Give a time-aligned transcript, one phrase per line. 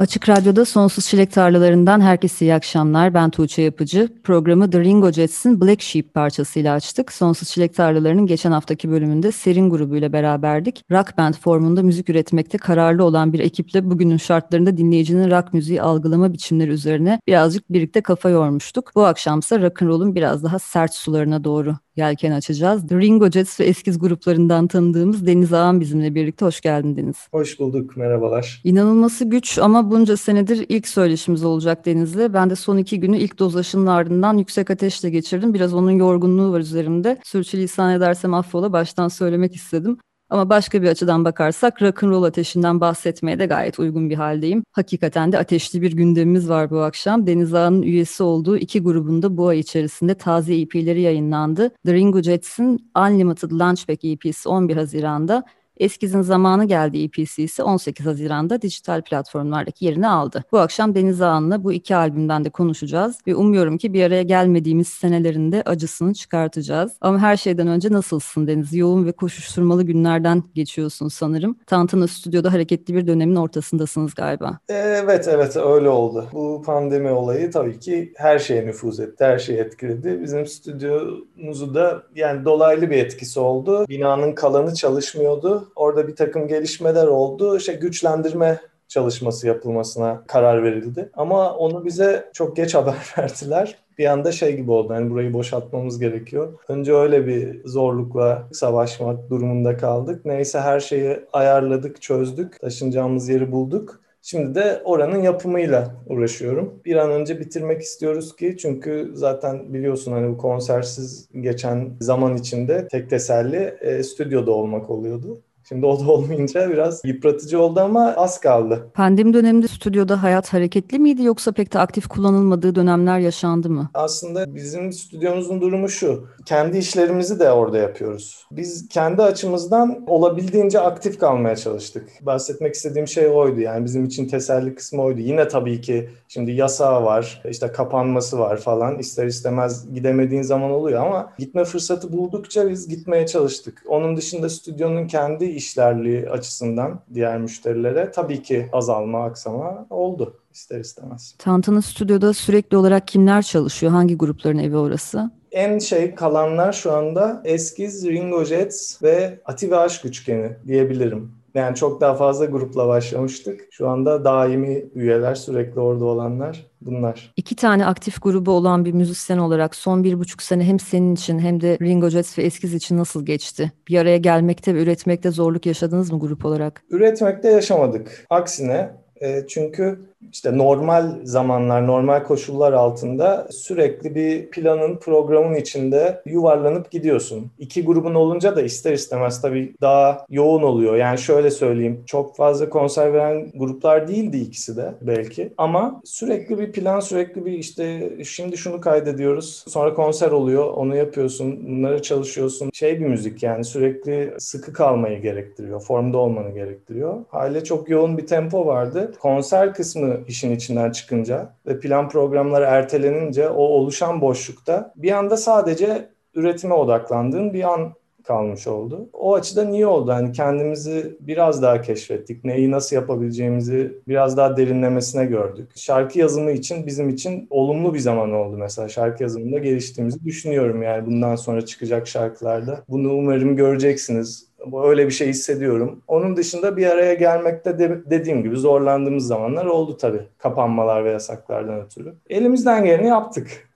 [0.00, 3.14] Açık Radyo'da Sonsuz Çilek Tarlalarından herkese iyi akşamlar.
[3.14, 4.08] Ben Tuğçe Yapıcı.
[4.24, 7.12] Programı The Ringo Jets'in Black Sheep parçasıyla açtık.
[7.12, 10.84] Sonsuz Çilek Tarlalarının geçen haftaki bölümünde Serin grubuyla beraberdik.
[10.90, 16.32] Rock band formunda müzik üretmekte kararlı olan bir ekiple bugünün şartlarında dinleyicinin rock müziği algılama
[16.32, 18.92] biçimleri üzerine birazcık birlikte kafa yormuştuk.
[18.94, 22.88] Bu akşamsa rock'n'roll'un biraz daha sert sularına doğru yelken açacağız.
[22.88, 26.44] The Ringo Jets ve eskiz gruplarından tanıdığımız Deniz Ağam bizimle birlikte.
[26.44, 27.16] Hoş geldin Deniz.
[27.32, 28.60] Hoş bulduk, merhabalar.
[28.64, 32.34] İnanılması güç ama bunca senedir ilk söyleşimiz olacak Deniz'le.
[32.34, 35.54] Ben de son iki günü ilk doz aşının ardından yüksek ateşle geçirdim.
[35.54, 37.18] Biraz onun yorgunluğu var üzerimde.
[37.24, 39.98] Sürçülisan edersem affola baştan söylemek istedim.
[40.30, 44.64] Ama başka bir açıdan bakarsak rock'n'roll ateşinden bahsetmeye de gayet uygun bir haldeyim.
[44.72, 47.26] Hakikaten de ateşli bir gündemimiz var bu akşam.
[47.26, 51.70] Deniz Ağa'nın üyesi olduğu iki grubunda bu ay içerisinde taze EP'leri yayınlandı.
[51.86, 55.44] The Ringo Jets'in Unlimited Launchback EP'si 11 Haziran'da,
[55.76, 60.44] Eskiz'in zamanı geldi ise 18 Haziran'da dijital platformlardaki yerini aldı.
[60.52, 64.88] Bu akşam Deniz Ağan'la bu iki albümden de konuşacağız ve umuyorum ki bir araya gelmediğimiz
[64.88, 66.92] senelerinde acısını çıkartacağız.
[67.00, 68.74] Ama her şeyden önce nasılsın Deniz?
[68.74, 71.56] Yoğun ve koşuşturmalı günlerden geçiyorsun sanırım.
[71.66, 74.58] Tantana Stüdyo'da hareketli bir dönemin ortasındasınız galiba.
[74.68, 76.26] Evet evet öyle oldu.
[76.32, 80.20] Bu pandemi olayı tabii ki her şeye nüfuz etti, her şeyi etkiledi.
[80.22, 83.86] Bizim stüdyomuzu da yani dolaylı bir etkisi oldu.
[83.88, 87.56] Binanın kalanı çalışmıyordu Orada bir takım gelişmeler oldu.
[87.56, 88.60] İşte güçlendirme
[88.90, 91.10] çalışması yapılmasına karar verildi.
[91.14, 93.78] Ama onu bize çok geç haber verdiler.
[93.98, 94.92] Bir anda şey gibi oldu.
[94.92, 96.52] Yani burayı boşaltmamız gerekiyor.
[96.68, 100.24] Önce öyle bir zorlukla savaşmak durumunda kaldık.
[100.24, 102.60] Neyse her şeyi ayarladık, çözdük.
[102.60, 104.00] Taşınacağımız yeri bulduk.
[104.22, 106.80] Şimdi de oranın yapımıyla uğraşıyorum.
[106.84, 112.88] Bir an önce bitirmek istiyoruz ki çünkü zaten biliyorsun hani bu konsersiz geçen zaman içinde
[112.88, 115.42] tek teselli e, stüdyoda olmak oluyordu.
[115.70, 118.90] Şimdi o da olmayınca biraz yıpratıcı oldu ama az kaldı.
[118.94, 123.90] Pandemi döneminde stüdyoda hayat hareketli miydi yoksa pek de aktif kullanılmadığı dönemler yaşandı mı?
[123.94, 126.26] Aslında bizim stüdyomuzun durumu şu.
[126.46, 128.44] Kendi işlerimizi de orada yapıyoruz.
[128.52, 132.08] Biz kendi açımızdan olabildiğince aktif kalmaya çalıştık.
[132.22, 133.60] Bahsetmek istediğim şey oydu.
[133.60, 135.20] Yani bizim için teselli kısmı oydu.
[135.20, 138.98] Yine tabii ki şimdi yasağı var, işte kapanması var falan.
[138.98, 143.82] İster istemez gidemediğin zaman oluyor ama gitme fırsatı buldukça biz gitmeye çalıştık.
[143.88, 151.34] Onun dışında stüdyonun kendi işlerliği açısından diğer müşterilere tabii ki azalma, aksama oldu ister istemez.
[151.38, 153.92] Tantana Stüdyo'da sürekli olarak kimler çalışıyor?
[153.92, 155.30] Hangi grupların evi orası?
[155.52, 161.32] En şey kalanlar şu anda Eskiz, Ringo Jets ve Ati ve Aşk Üçgeni diyebilirim.
[161.54, 163.60] Yani çok daha fazla grupla başlamıştık.
[163.70, 167.32] Şu anda daimi üyeler, sürekli orada olanlar bunlar.
[167.36, 171.38] İki tane aktif grubu olan bir müzisyen olarak son bir buçuk sene hem senin için
[171.38, 173.72] hem de Ringo Jets ve Eskiz için nasıl geçti?
[173.88, 176.82] Bir araya gelmekte ve üretmekte zorluk yaşadınız mı grup olarak?
[176.90, 178.26] Üretmekte yaşamadık.
[178.30, 179.98] Aksine e, çünkü
[180.32, 187.50] işte normal zamanlar, normal koşullar altında sürekli bir planın, programın içinde yuvarlanıp gidiyorsun.
[187.58, 190.96] İki grubun olunca da ister istemez tabii daha yoğun oluyor.
[190.96, 195.52] Yani şöyle söyleyeyim, çok fazla konser veren gruplar değildi ikisi de belki.
[195.58, 201.66] Ama sürekli bir plan, sürekli bir işte şimdi şunu kaydediyoruz, sonra konser oluyor, onu yapıyorsun,
[201.68, 202.70] bunları çalışıyorsun.
[202.72, 207.16] Şey bir müzik yani sürekli sıkı kalmayı gerektiriyor, formda olmanı gerektiriyor.
[207.28, 209.09] Hale çok yoğun bir tempo vardı.
[209.18, 216.08] Konser kısmı işin içinden çıkınca ve plan programları ertelenince o oluşan boşlukta bir anda sadece
[216.34, 217.92] üretime odaklandığın bir an
[218.24, 219.08] kalmış oldu.
[219.12, 220.12] O açıdan iyi oldu.
[220.12, 222.44] Hani kendimizi biraz daha keşfettik.
[222.44, 225.70] Neyi nasıl yapabileceğimizi biraz daha derinlemesine gördük.
[225.76, 228.88] Şarkı yazımı için bizim için olumlu bir zaman oldu mesela.
[228.88, 232.84] Şarkı yazımında geliştiğimizi düşünüyorum yani bundan sonra çıkacak şarkılarda.
[232.88, 234.49] Bunu umarım göreceksiniz
[234.84, 236.02] öyle bir şey hissediyorum.
[236.08, 240.22] Onun dışında bir araya gelmekte de, dediğim gibi zorlandığımız zamanlar oldu tabii.
[240.38, 242.14] Kapanmalar ve yasaklardan ötürü.
[242.30, 243.69] Elimizden geleni yaptık.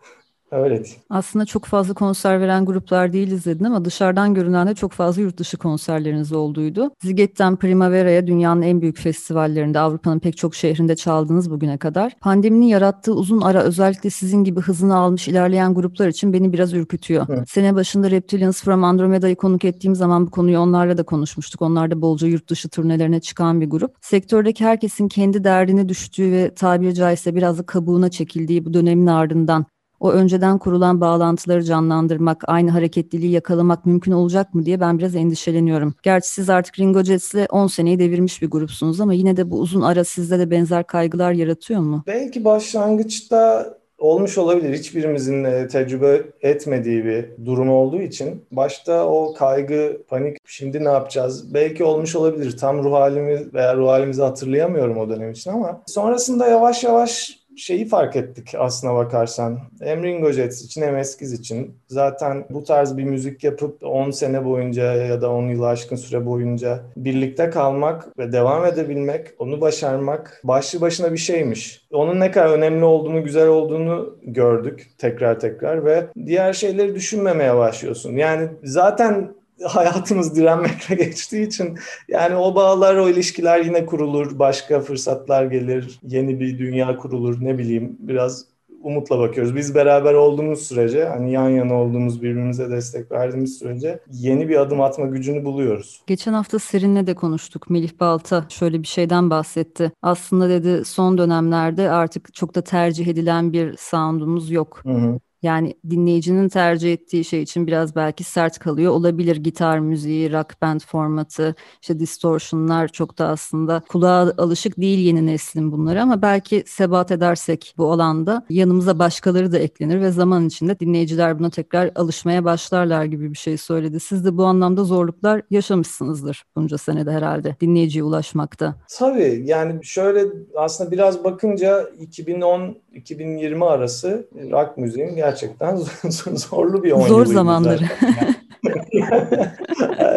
[0.55, 0.99] Değil.
[1.11, 5.39] Aslında çok fazla konser veren gruplar değiliz dedin ama dışarıdan görünen de çok fazla yurt
[5.39, 6.91] dışı konserleriniz olduydu.
[7.03, 12.13] Ziget'ten Primavera'ya dünyanın en büyük festivallerinde Avrupa'nın pek çok şehrinde çaldınız bugüne kadar.
[12.21, 17.27] Pandeminin yarattığı uzun ara özellikle sizin gibi hızını almış ilerleyen gruplar için beni biraz ürkütüyor.
[17.31, 17.51] Evet.
[17.51, 21.63] Sene başında Reptilians from Andromeda'yı konuk ettiğim zaman bu konuyu onlarla da konuşmuştuk.
[21.63, 23.95] Onlar da bolca yurt dışı turnelerine çıkan bir grup.
[24.01, 29.67] Sektördeki herkesin kendi derdine düştüğü ve tabiri caizse biraz da kabuğuna çekildiği bu dönemin ardından
[30.05, 35.95] o önceden kurulan bağlantıları canlandırmak, aynı hareketliliği yakalamak mümkün olacak mı diye ben biraz endişeleniyorum.
[36.03, 39.81] Gerçi siz artık Ringo Jets'le 10 seneyi devirmiş bir grupsunuz ama yine de bu uzun
[39.81, 42.05] ara sizde de benzer kaygılar yaratıyor mu?
[42.07, 44.79] Belki başlangıçta olmuş olabilir.
[44.79, 48.45] Hiçbirimizin e, tecrübe etmediği bir durum olduğu için.
[48.53, 51.55] Başta o kaygı, panik, şimdi ne yapacağız?
[51.55, 52.57] Belki olmuş olabilir.
[52.57, 57.89] Tam ruh halimi veya ruh halimizi hatırlayamıyorum o dönem için ama sonrasında yavaş yavaş şeyi
[57.89, 59.59] fark ettik aslına bakarsan.
[59.81, 61.79] Hem Ringo için hem Eskiz için.
[61.89, 66.27] Zaten bu tarz bir müzik yapıp 10 sene boyunca ya da 10 yıl aşkın süre
[66.27, 71.87] boyunca birlikte kalmak ve devam edebilmek, onu başarmak başlı başına bir şeymiş.
[71.93, 78.13] Onun ne kadar önemli olduğunu, güzel olduğunu gördük tekrar tekrar ve diğer şeyleri düşünmemeye başlıyorsun.
[78.13, 81.79] Yani zaten hayatımız direnmekle geçtiği için
[82.09, 87.59] yani o bağlar, o ilişkiler yine kurulur, başka fırsatlar gelir, yeni bir dünya kurulur ne
[87.59, 88.55] bileyim biraz
[88.85, 89.57] umutla bakıyoruz.
[89.57, 94.81] Biz beraber olduğumuz sürece hani yan yana olduğumuz birbirimize destek verdiğimiz sürece yeni bir adım
[94.81, 96.03] atma gücünü buluyoruz.
[96.07, 97.71] Geçen hafta Serin'le de konuştuk.
[97.71, 99.93] Melih Balta şöyle bir şeyden bahsetti.
[100.03, 104.81] Aslında dedi son dönemlerde artık çok da tercih edilen bir sound'umuz yok.
[104.83, 105.19] Hı hı.
[105.45, 109.37] Yani dinleyicinin tercih ettiği şey için biraz belki sert kalıyor olabilir.
[109.37, 115.73] Gitar müziği, rock band formatı, işte distortionlar çok da aslında kulağa alışık değil yeni neslin
[115.73, 121.39] bunları ama belki sebat edersek bu alanda yanımıza başkaları da eklenir ve zaman içinde dinleyiciler
[121.39, 124.01] buna tekrar alışmaya başlarlar gibi bir şey söyledi.
[124.01, 128.75] Siz de bu anlamda zorluklar yaşamışsınızdır bunca senede herhalde dinleyiciye ulaşmakta.
[128.99, 130.25] Tabii yani şöyle
[130.57, 135.77] aslında biraz bakınca 2010-2020 arası rock müziğin gerçekten
[136.37, 137.83] zorlu bir 10 Zor zamanları.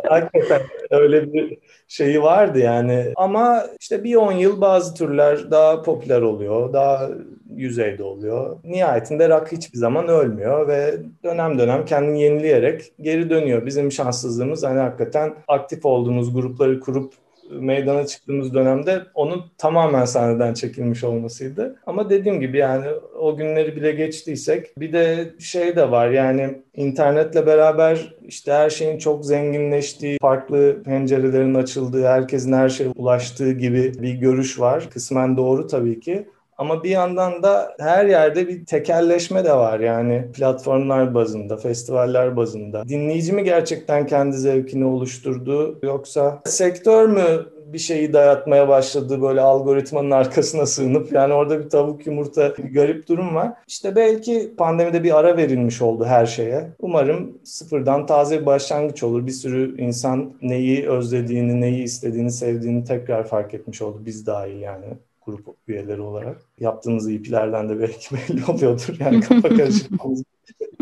[0.09, 3.13] Hakikaten öyle bir şeyi vardı yani.
[3.15, 7.09] Ama işte bir 10 yıl bazı türler daha popüler oluyor, daha
[7.55, 8.57] yüzeyde oluyor.
[8.63, 13.65] Nihayetinde rock hiçbir zaman ölmüyor ve dönem dönem kendini yenileyerek geri dönüyor.
[13.65, 17.13] Bizim şanssızlığımız hani hakikaten aktif olduğumuz grupları kurup
[17.51, 21.75] meydana çıktığımız dönemde onun tamamen sahneden çekilmiş olmasıydı.
[21.85, 22.87] Ama dediğim gibi yani
[23.19, 28.97] o günleri bile geçtiysek bir de şey de var yani internetle beraber işte her şeyin
[28.97, 34.89] çok zenginleştiği, farklı pencerelerin açıldığı, herkesin her şeye ulaştığı gibi bir görüş var.
[34.93, 36.27] Kısmen doğru tabii ki.
[36.57, 42.87] Ama bir yandan da her yerde bir tekelleşme de var yani platformlar bazında, festivaller bazında.
[42.87, 50.11] Dinleyici mi gerçekten kendi zevkini oluşturdu yoksa sektör mü bir şeyi dayatmaya başladı böyle algoritmanın
[50.11, 53.53] arkasına sığınıp yani orada bir tavuk yumurta bir garip durum var.
[53.67, 56.67] İşte belki pandemide bir ara verilmiş oldu her şeye.
[56.79, 59.27] Umarım sıfırdan taze bir başlangıç olur.
[59.27, 63.97] Bir sürü insan neyi özlediğini, neyi istediğini, sevdiğini tekrar fark etmiş oldu.
[64.05, 64.85] Biz dahil yani
[65.27, 66.41] grup üyeleri olarak.
[66.59, 68.95] Yaptığımız EP'lerden de belki belli oluyordur.
[68.99, 70.23] Yani kafa karışıklığımız.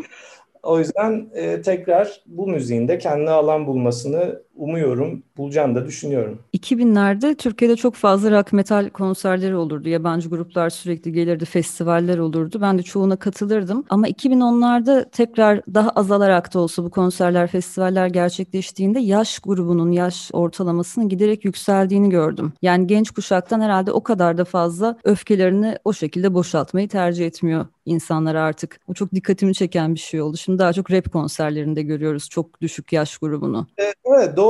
[0.63, 6.40] o yüzden e, tekrar bu müziğin de kendi alan bulmasını umuyorum, bulacağını da düşünüyorum.
[6.54, 9.90] 2000'lerde Türkiye'de çok fazla rock metal konserleri olurdu.
[9.90, 12.62] Yabancı gruplar sürekli gelirdi, festivaller olurdu.
[12.62, 13.83] Ben de çoğuna katılırdım.
[13.90, 21.09] Ama 2010'larda tekrar daha azalarak da olsa bu konserler, festivaller gerçekleştiğinde yaş grubunun, yaş ortalamasının
[21.09, 22.54] giderek yükseldiğini gördüm.
[22.62, 28.35] Yani genç kuşaktan herhalde o kadar da fazla öfkelerini o şekilde boşaltmayı tercih etmiyor insanlar
[28.35, 28.80] artık.
[28.88, 30.38] Bu çok dikkatimi çeken bir şey oldu.
[30.38, 33.68] Şimdi daha çok rap konserlerinde görüyoruz çok düşük yaş grubunu.
[34.06, 34.44] Evet, doğru.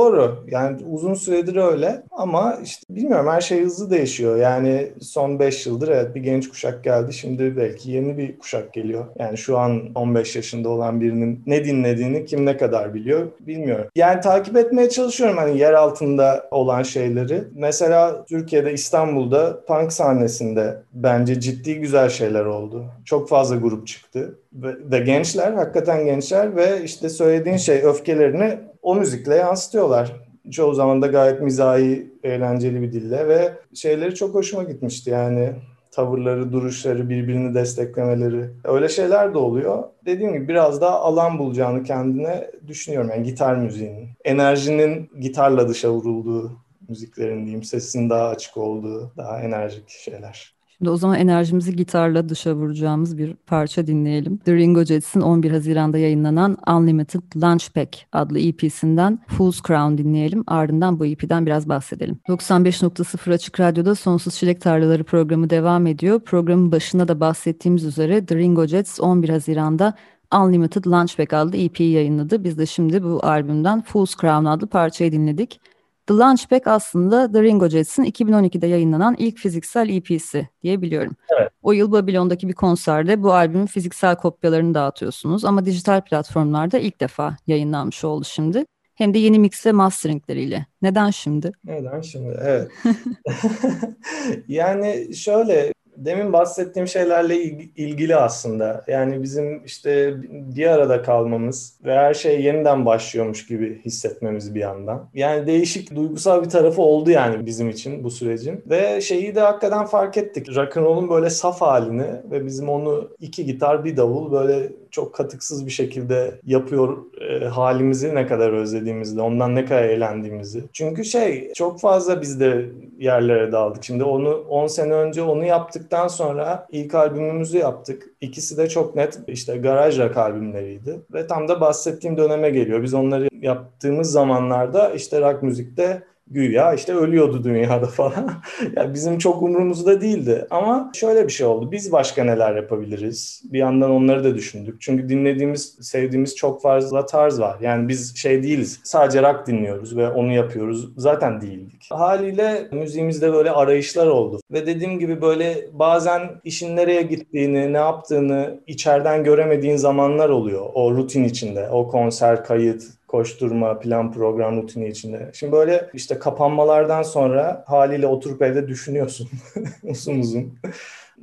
[0.50, 4.36] Yani uzun süredir öyle ama işte bilmiyorum her şey hızlı değişiyor.
[4.36, 7.12] Yani son 5 yıldır evet bir genç kuşak geldi.
[7.12, 9.04] Şimdi belki yeni bir kuşak geliyor.
[9.18, 13.86] Yani şu an 15 yaşında olan birinin ne dinlediğini kim ne kadar biliyor bilmiyorum.
[13.96, 17.44] Yani takip etmeye çalışıyorum hani yer altında olan şeyleri.
[17.54, 22.84] Mesela Türkiye'de İstanbul'da punk sahnesinde bence ciddi güzel şeyler oldu.
[23.04, 28.94] Çok fazla grup çıktı ve, ve gençler hakikaten gençler ve işte söylediğin şey öfkelerini o
[28.94, 30.12] müzikle yansıtıyorlar.
[30.50, 35.52] Çoğu zaman da gayet mizahi, eğlenceli bir dille ve şeyleri çok hoşuma gitmişti yani
[35.90, 38.50] tavırları, duruşları, birbirini desteklemeleri.
[38.64, 39.84] Öyle şeyler de oluyor.
[40.04, 43.10] Dediğim gibi biraz daha alan bulacağını kendine düşünüyorum.
[43.10, 44.08] Yani gitar müziğinin.
[44.24, 46.52] Enerjinin gitarla dışa vurulduğu
[46.88, 47.62] müziklerin diyeyim.
[47.62, 50.55] Sesin daha açık olduğu, daha enerjik şeyler.
[50.78, 54.36] Şimdi o zaman enerjimizi gitarla dışa vuracağımız bir parça dinleyelim.
[54.36, 60.44] The Ringo Jets'in 11 Haziran'da yayınlanan Unlimited Lunch Pack adlı EP'sinden Fool's Crown dinleyelim.
[60.46, 62.18] Ardından bu EP'den biraz bahsedelim.
[62.28, 66.20] 95.0 Açık Radyo'da Sonsuz Çilek Tarlaları programı devam ediyor.
[66.20, 69.94] Programın başında da bahsettiğimiz üzere The Ringo Jets 11 Haziran'da
[70.34, 72.44] Unlimited Lunch Pack adlı EP'yi yayınladı.
[72.44, 75.60] Biz de şimdi bu albümden Fool's Crown adlı parçayı dinledik.
[76.06, 81.16] The Launchpad aslında The Ringo Jets'in 2012'de yayınlanan ilk fiziksel EP'si diyebiliyorum.
[81.38, 81.50] Evet.
[81.62, 87.36] O yıl Babylon'daki bir konserde bu albümün fiziksel kopyalarını dağıtıyorsunuz ama dijital platformlarda ilk defa
[87.46, 88.64] yayınlanmış oldu şimdi.
[88.94, 90.66] Hem de yeni mix ve masteringleriyle.
[90.82, 91.52] Neden şimdi?
[91.64, 92.38] Neden şimdi?
[92.42, 92.70] Evet.
[94.48, 97.36] yani şöyle demin bahsettiğim şeylerle
[97.76, 98.84] ilgili aslında.
[98.86, 105.08] Yani bizim işte bir arada kalmamız ve her şey yeniden başlıyormuş gibi hissetmemiz bir yandan.
[105.14, 108.62] Yani değişik duygusal bir tarafı oldu yani bizim için bu sürecin.
[108.66, 110.56] Ve şeyi de hakikaten fark ettik.
[110.56, 115.70] Rock'n'roll'un böyle saf halini ve bizim onu iki gitar bir davul böyle çok katıksız bir
[115.70, 120.64] şekilde yapıyor e, halimizi ne kadar özlediğimizi, ondan ne kadar eğlendiğimizi.
[120.72, 122.66] Çünkü şey çok fazla biz de
[122.98, 123.84] yerlere daldık.
[123.84, 128.10] Şimdi onu 10 sene önce onu yaptıktan sonra ilk albümümüzü yaptık.
[128.20, 131.00] İkisi de çok net işte garaj rock albümleriydi.
[131.12, 132.82] Ve tam da bahsettiğim döneme geliyor.
[132.82, 138.32] Biz onları yaptığımız zamanlarda işte rock müzikte güya işte ölüyordu dünyada falan.
[138.76, 140.46] yani bizim çok umurumuzda değildi.
[140.50, 141.72] Ama şöyle bir şey oldu.
[141.72, 143.42] Biz başka neler yapabiliriz?
[143.52, 144.80] Bir yandan onları da düşündük.
[144.80, 147.56] Çünkü dinlediğimiz, sevdiğimiz çok fazla tarz var.
[147.60, 148.80] Yani biz şey değiliz.
[148.84, 150.88] Sadece rock dinliyoruz ve onu yapıyoruz.
[150.96, 151.88] Zaten değildik.
[151.90, 154.40] Haliyle müziğimizde böyle arayışlar oldu.
[154.52, 160.66] Ve dediğim gibi böyle bazen işin nereye gittiğini, ne yaptığını içeriden göremediğin zamanlar oluyor.
[160.74, 161.68] O rutin içinde.
[161.68, 162.82] O konser, kayıt,
[163.16, 165.30] koşturma, plan, program rutini içinde.
[165.34, 169.28] Şimdi böyle işte kapanmalardan sonra haliyle oturup evde düşünüyorsun
[169.82, 170.58] uzun uzun.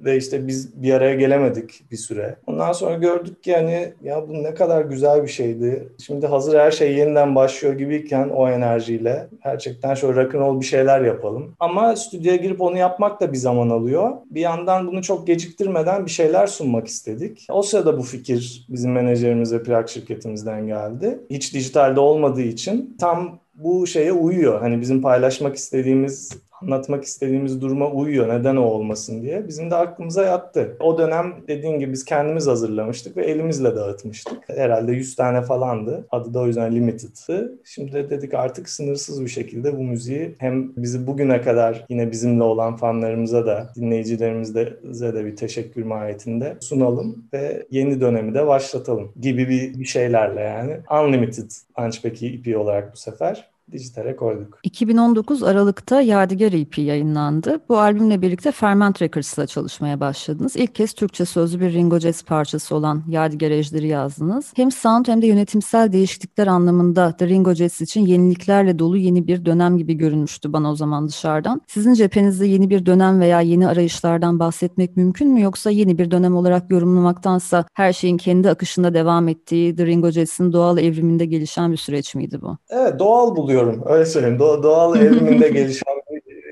[0.06, 2.36] Ve işte biz bir araya gelemedik bir süre.
[2.48, 5.88] Ondan sonra gördük ki hani ya bu ne kadar güzel bir şeydi.
[6.06, 11.56] Şimdi hazır her şey yeniden başlıyor gibiyken o enerjiyle gerçekten şöyle rock'n'roll bir şeyler yapalım.
[11.60, 14.12] Ama stüdyoya girip onu yapmak da bir zaman alıyor.
[14.32, 17.48] Bir yandan bunu çok geciktirmeden bir şeyler sunmak istedik.
[17.50, 21.20] O sırada bu fikir bizim menajerimiz ve plak şirketimizden geldi.
[21.30, 24.62] Hiç dijitalde olmadığı için tam bu şeye uyuyor.
[24.62, 28.30] Hani bizim paylaşmak istediğimiz anlatmak istediğimiz duruma uyuyor.
[28.40, 29.48] Neden o olmasın diye.
[29.48, 30.78] Bizim de aklımıza yattı.
[30.80, 34.50] O dönem dediğin gibi biz kendimiz hazırlamıştık ve elimizle dağıtmıştık.
[34.50, 36.08] Herhalde 100 tane falandı.
[36.12, 37.60] Adı da o yüzden Limited'tı.
[37.64, 42.44] Şimdi de dedik artık sınırsız bir şekilde bu müziği hem bizi bugüne kadar yine bizimle
[42.44, 49.50] olan fanlarımıza da dinleyicilerimize de bir teşekkür mahiyetinde sunalım ve yeni dönemi de başlatalım gibi
[49.50, 50.78] bir, bir şeylerle yani.
[51.04, 54.60] Unlimited Hunchback'i ipi olarak bu sefer dijitale koyduk.
[54.64, 57.60] 2019 Aralık'ta Yadigar EP yayınlandı.
[57.70, 60.56] Bu albümle birlikte Ferment Records'la çalışmaya başladınız.
[60.56, 64.54] İlk kez Türkçe sözlü bir Ringo Jazz parçası olan Yadigar Ejderi yazdınız.
[64.56, 69.46] Hem sound hem de yönetimsel değişiklikler anlamında The Ringo Jazz için yeniliklerle dolu yeni bir
[69.46, 71.62] dönem gibi görünmüştü bana o zaman dışarıdan.
[71.68, 76.36] Sizin cephenizde yeni bir dönem veya yeni arayışlardan bahsetmek mümkün mü yoksa yeni bir dönem
[76.36, 81.78] olarak yorumlamaktansa her şeyin kendi akışında devam ettiği The Ringo Jazz'in doğal evriminde gelişen bir
[81.78, 82.58] süreç miydi bu?
[82.70, 83.84] Evet doğal buluyorum buluyorum.
[83.94, 84.38] Öyle söyleyeyim.
[84.38, 85.94] Do- doğal evriminde gelişen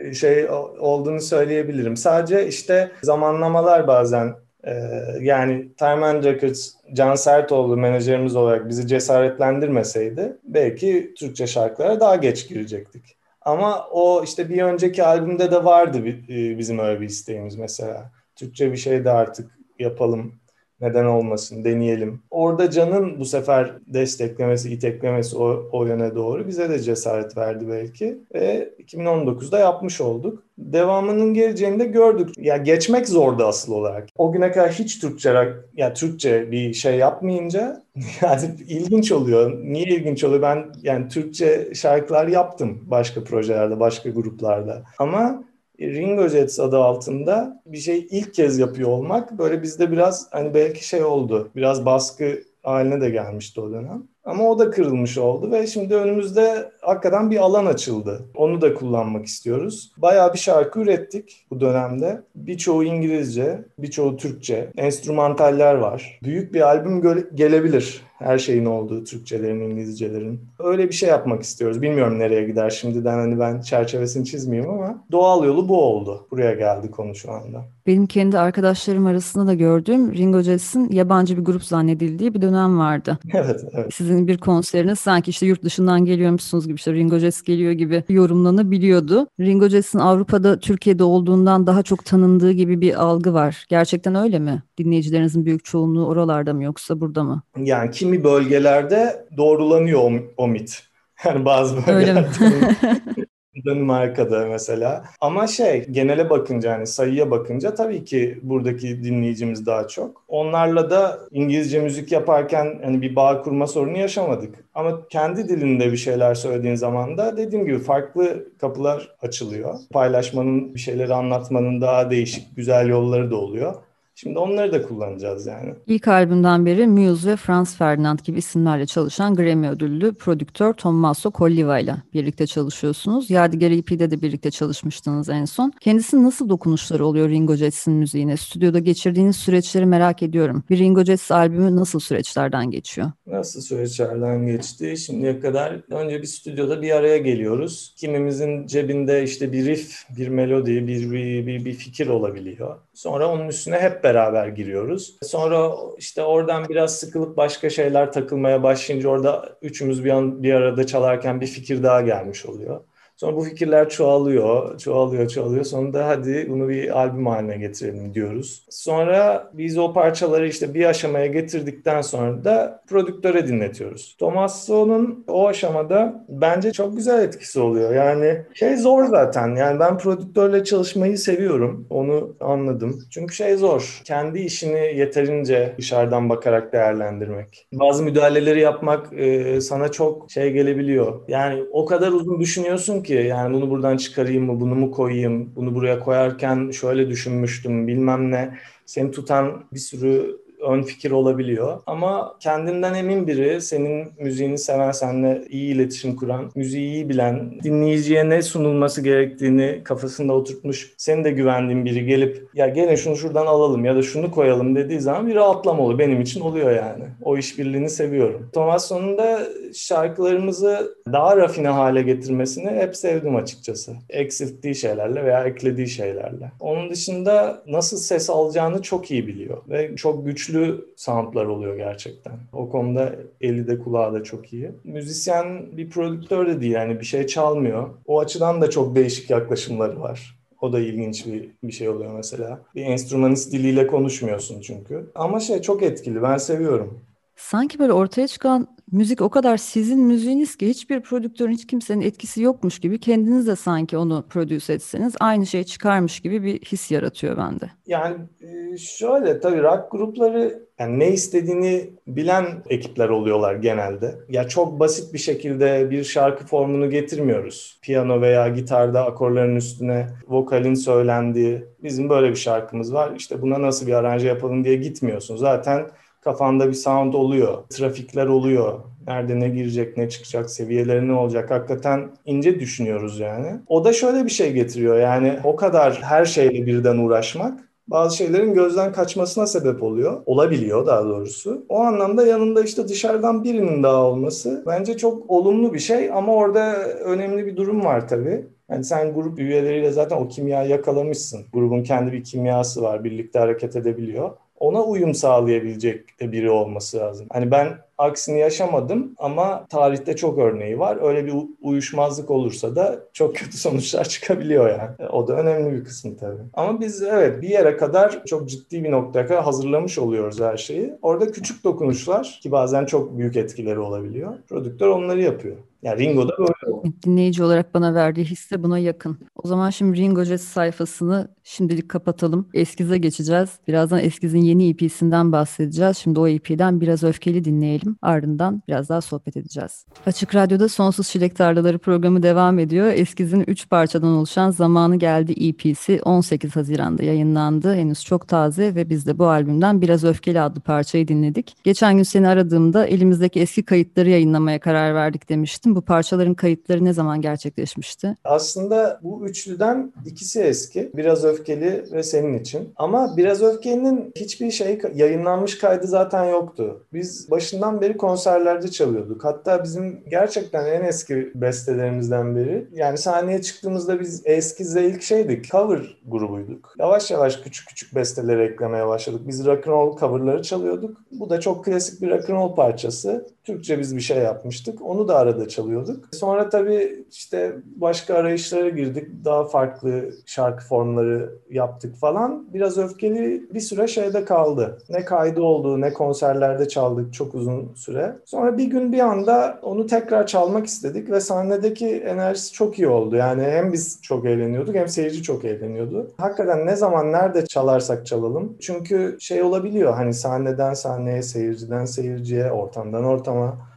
[0.04, 0.50] bir şey
[0.80, 1.98] olduğunu söyleyebilirim.
[1.98, 4.74] Sadece işte zamanlamalar bazen e,
[5.22, 12.48] yani Time and Records Can Sertoğlu menajerimiz olarak bizi cesaretlendirmeseydi belki Türkçe şarkılara daha geç
[12.48, 13.18] girecektik.
[13.42, 18.12] Ama o işte bir önceki albümde de vardı e, bizim öyle bir isteğimiz mesela.
[18.36, 20.41] Türkçe bir şey de artık yapalım
[20.82, 22.22] neden olmasın deneyelim.
[22.32, 28.18] Orada Can'ın bu sefer desteklemesi, iteklemesi o, o yöne doğru bize de cesaret verdi belki.
[28.34, 30.44] Ve 2019'da yapmış olduk.
[30.58, 32.30] Devamının geleceğini de gördük.
[32.38, 34.08] Ya geçmek zordu asıl olarak.
[34.18, 37.82] O güne kadar hiç Türkçe, ya Türkçe bir şey yapmayınca
[38.22, 39.60] yani ilginç oluyor.
[39.64, 40.42] Niye ilginç oluyor?
[40.42, 44.84] Ben yani Türkçe şarkılar yaptım başka projelerde, başka gruplarda.
[45.00, 45.44] Ama
[45.82, 50.88] Ringo Jets adı altında bir şey ilk kez yapıyor olmak böyle bizde biraz hani belki
[50.88, 51.52] şey oldu.
[51.56, 54.08] Biraz baskı haline de gelmişti o dönem.
[54.26, 58.22] Ama o da kırılmış oldu ve şimdi önümüzde hakikaten bir alan açıldı.
[58.36, 59.92] Onu da kullanmak istiyoruz.
[59.98, 62.22] Bayağı bir şarkı ürettik bu dönemde.
[62.36, 64.72] Birçoğu İngilizce, birçoğu Türkçe.
[64.78, 66.20] Enstrümantaller var.
[66.24, 67.02] Büyük bir albüm
[67.36, 68.02] gelebilir.
[68.20, 70.42] Her şeyin olduğu, Türkçelerin, İngilizcelerin.
[70.60, 71.82] Öyle bir şey yapmak istiyoruz.
[71.82, 76.28] Bilmiyorum nereye gider şimdiden hani ben çerçevesini çizmeyeyim ama doğal yolu bu oldu.
[76.32, 77.66] Buraya geldi konu şu anda.
[77.88, 83.18] Benim kendi arkadaşlarım arasında da gördüğüm Ringo Jazz'in yabancı bir grup zannedildiği bir dönem vardı.
[83.34, 83.94] evet, evet.
[83.94, 88.04] Sizin sizin bir konseriniz sanki işte yurt dışından geliyormuşsunuz gibi işte Ringo Jazz geliyor gibi
[88.10, 89.28] yorumlanabiliyordu.
[89.40, 93.66] Ringo Jazz'in Avrupa'da Türkiye'de olduğundan daha çok tanındığı gibi bir algı var.
[93.70, 94.64] Gerçekten öyle mi?
[94.78, 97.42] Dinleyicilerinizin büyük çoğunluğu oralarda mı yoksa burada mı?
[97.58, 100.84] Yani kimi bölgelerde doğrulanıyor o, o mit.
[101.26, 102.28] Yani bazı bölgelerde
[103.66, 105.04] Danimarka'da mesela.
[105.22, 110.24] Ama şey genele bakınca hani sayıya bakınca tabii ki buradaki dinleyicimiz daha çok.
[110.28, 114.56] Onlarla da İngilizce müzik yaparken hani bir bağ kurma sorunu yaşamadık.
[114.74, 119.80] Ama kendi dilinde bir şeyler söylediğin zaman da dediğim gibi farklı kapılar açılıyor.
[119.92, 123.76] Paylaşmanın, bir şeyleri anlatmanın daha değişik, güzel yolları da oluyor.
[124.16, 125.74] Şimdi onları da kullanacağız yani.
[125.88, 131.80] İlk albümden beri Muse ve Franz Ferdinand gibi isimlerle çalışan Grammy ödüllü prodüktör Tommaso Colliva
[131.80, 133.30] ile birlikte çalışıyorsunuz.
[133.30, 135.74] Yadigar EP'de de birlikte çalışmıştınız en son.
[135.80, 138.38] Kendisinin nasıl dokunuşları oluyor Ringo Jazz'in müziğine?
[138.38, 140.64] Stüdyoda geçirdiğiniz süreçleri merak ediyorum.
[140.70, 143.12] Bir Ringo Jazz albümü nasıl süreçlerden geçiyor?
[143.28, 144.98] Nasıl süreçlerden geçti?
[144.98, 147.96] Şimdiye kadar önce bir stüdyoda bir araya geliyoruz.
[147.98, 152.78] Kimimizin cebinde işte bir riff, bir melodi, bir, bir, bir, bir fikir olabiliyor.
[152.94, 155.18] Sonra onun üstüne hep beraber giriyoruz.
[155.24, 160.88] Sonra işte oradan biraz sıkılıp başka şeyler takılmaya başlayınca orada üçümüz bir an bir arada
[160.88, 162.82] çalarken bir fikir daha gelmiş oluyor.
[163.22, 165.64] Sonra bu fikirler çoğalıyor, çoğalıyor, çoğalıyor.
[165.64, 168.66] Sonunda hadi bunu bir albüm haline getirelim diyoruz.
[168.70, 174.16] Sonra biz o parçaları işte bir aşamaya getirdikten sonra da prodüktöre dinletiyoruz.
[174.20, 177.96] Tomasso'nun o aşamada bence çok güzel etkisi oluyor.
[177.96, 179.56] Yani şey zor zaten.
[179.56, 181.88] Yani ben prodüktörle çalışmayı seviyorum.
[181.90, 183.00] Onu anladım.
[183.12, 184.02] Çünkü şey zor.
[184.06, 187.68] Kendi işini yeterince dışarıdan bakarak değerlendirmek.
[187.74, 191.22] Bazı müdahaleleri yapmak e, sana çok şey gelebiliyor.
[191.28, 195.56] Yani o kadar uzun düşünüyorsun ki ki yani bunu buradan çıkarayım mı, bunu mu koyayım,
[195.56, 198.58] bunu buraya koyarken şöyle düşünmüştüm bilmem ne.
[198.86, 201.80] Seni tutan bir sürü ön fikir olabiliyor.
[201.86, 208.30] Ama kendinden emin biri, senin müziğini seven, seninle iyi iletişim kuran, müziği iyi bilen, dinleyiciye
[208.30, 213.86] ne sunulması gerektiğini kafasında oturtmuş, senin de güvendiğin biri gelip ya gelin şunu şuradan alalım
[213.86, 216.00] ya da şunu koyalım dediği zaman bir rahatlama oluyor.
[216.00, 217.04] Benim için oluyor yani.
[217.24, 218.50] O işbirliğini seviyorum.
[218.54, 219.40] Thomas sonunda
[219.74, 223.94] şarkılarımızı daha rafine hale getirmesini hep sevdim açıkçası.
[224.10, 226.52] Eksilttiği şeylerle veya eklediği şeylerle.
[226.60, 232.34] Onun dışında nasıl ses alacağını çok iyi biliyor ve çok güçlü güçlü soundlar oluyor gerçekten.
[232.54, 234.72] O konuda eli de kulağı da çok iyi.
[234.84, 237.90] Müzisyen bir prodüktör de değil yani bir şey çalmıyor.
[238.08, 240.38] O açıdan da çok değişik yaklaşımları var.
[240.62, 242.60] O da ilginç bir, bir şey oluyor mesela.
[242.76, 245.12] Bir enstrümanist diliyle konuşmuyorsun çünkü.
[245.16, 246.22] Ama şey çok etkili.
[246.22, 247.00] Ben seviyorum.
[247.36, 252.42] Sanki böyle ortaya çıkan müzik o kadar sizin müziğiniz ki hiçbir prodüktörün hiç kimsenin etkisi
[252.42, 257.38] yokmuş gibi kendiniz de sanki onu prodüse etseniz aynı şey çıkarmış gibi bir his yaratıyor
[257.38, 257.70] bende.
[257.88, 264.16] Yani e, şöyle tabii rock grupları yani ne istediğini bilen ekipler oluyorlar genelde.
[264.30, 267.80] Ya çok basit bir şekilde bir şarkı formunu getirmiyoruz.
[267.82, 273.14] Piyano veya gitarda akorların üstüne vokalin söylendiği bizim böyle bir şarkımız var.
[273.18, 275.36] İşte buna nasıl bir aranje yapalım diye gitmiyorsun.
[275.36, 275.88] Zaten
[276.22, 278.80] kafanda bir sound oluyor, trafikler oluyor.
[279.08, 283.48] Nerede ne girecek, ne çıkacak, seviyeleri ne olacak hakikaten ince düşünüyoruz yani.
[283.68, 288.54] O da şöyle bir şey getiriyor yani o kadar her şeyle birden uğraşmak bazı şeylerin
[288.54, 290.22] gözden kaçmasına sebep oluyor.
[290.26, 291.66] Olabiliyor daha doğrusu.
[291.70, 296.74] O anlamda yanında işte dışarıdan birinin daha olması bence çok olumlu bir şey ama orada
[296.86, 298.46] önemli bir durum var tabii.
[298.70, 301.46] Yani sen grup üyeleriyle zaten o kimyayı yakalamışsın.
[301.54, 303.04] Grubun kendi bir kimyası var.
[303.04, 304.32] Birlikte hareket edebiliyor
[304.62, 307.28] ona uyum sağlayabilecek biri olması lazım.
[307.32, 310.98] Hani ben aksini yaşamadım ama tarihte çok örneği var.
[311.02, 315.10] Öyle bir uyuşmazlık olursa da çok kötü sonuçlar çıkabiliyor yani.
[315.10, 316.42] O da önemli bir kısım tabii.
[316.54, 320.94] Ama biz evet bir yere kadar çok ciddi bir noktaya kadar hazırlamış oluyoruz her şeyi.
[321.02, 324.34] Orada küçük dokunuşlar ki bazen çok büyük etkileri olabiliyor.
[324.50, 325.58] Prodüktör onları yapıyor.
[325.84, 329.18] Yani Ringo da böyle Dinleyici olarak bana verdiği his de buna yakın.
[329.36, 332.48] O zaman şimdi Ringo Jazz sayfasını şimdilik kapatalım.
[332.54, 333.50] Eskize geçeceğiz.
[333.68, 335.98] Birazdan Eskiz'in yeni EP'sinden bahsedeceğiz.
[335.98, 337.98] Şimdi o EP'den biraz öfkeli dinleyelim.
[338.02, 339.86] Ardından biraz daha sohbet edeceğiz.
[340.06, 342.88] Açık Radyo'da Sonsuz Çilek Tarlaları programı devam ediyor.
[342.96, 347.76] Eskiz'in 3 parçadan oluşan Zamanı Geldi EP'si 18 Haziran'da yayınlandı.
[347.76, 351.56] Henüz çok taze ve biz de bu albümden Biraz Öfkeli adlı parçayı dinledik.
[351.64, 356.86] Geçen gün seni aradığımda elimizdeki eski kayıtları yayınlamaya karar verdik demiştim için bu parçaların kayıtları
[356.86, 358.18] ne zaman gerçekleşmişti?
[358.24, 360.92] Aslında bu üçlüden ikisi eski.
[360.96, 362.74] Biraz Öfkeli ve senin için.
[362.76, 366.86] Ama Biraz Öfkeli'nin hiçbir şey yayınlanmış kaydı zaten yoktu.
[366.94, 369.24] Biz başından beri konserlerde çalıyorduk.
[369.24, 372.68] Hatta bizim gerçekten en eski bestelerimizden biri.
[372.74, 375.52] Yani sahneye çıktığımızda biz Eskiz'de ilk şeydik.
[375.52, 376.76] Cover grubuyduk.
[376.80, 379.22] Yavaş yavaş küçük küçük besteleri eklemeye başladık.
[379.28, 379.64] Biz rock
[380.00, 380.98] coverları çalıyorduk.
[381.12, 383.26] Bu da çok klasik bir rock parçası.
[383.44, 384.82] Türkçe biz bir şey yapmıştık.
[384.82, 386.06] Onu da arada çalıyorduk.
[386.12, 389.08] Sonra tabii işte başka arayışlara girdik.
[389.26, 392.54] Daha farklı şarkı formları yaptık falan.
[392.54, 394.78] Biraz öfkeli bir süre şeyde kaldı.
[394.90, 398.16] Ne kaydı oldu ne konserlerde çaldık çok uzun süre.
[398.26, 403.16] Sonra bir gün bir anda onu tekrar çalmak istedik ve sahnedeki enerjisi çok iyi oldu.
[403.16, 406.12] Yani hem biz çok eğleniyorduk hem seyirci çok eğleniyordu.
[406.18, 408.58] Hakikaten ne zaman nerede çalarsak çalalım.
[408.60, 413.31] Çünkü şey olabiliyor hani sahneden sahneye, seyirciden seyirciye, ortamdan ortama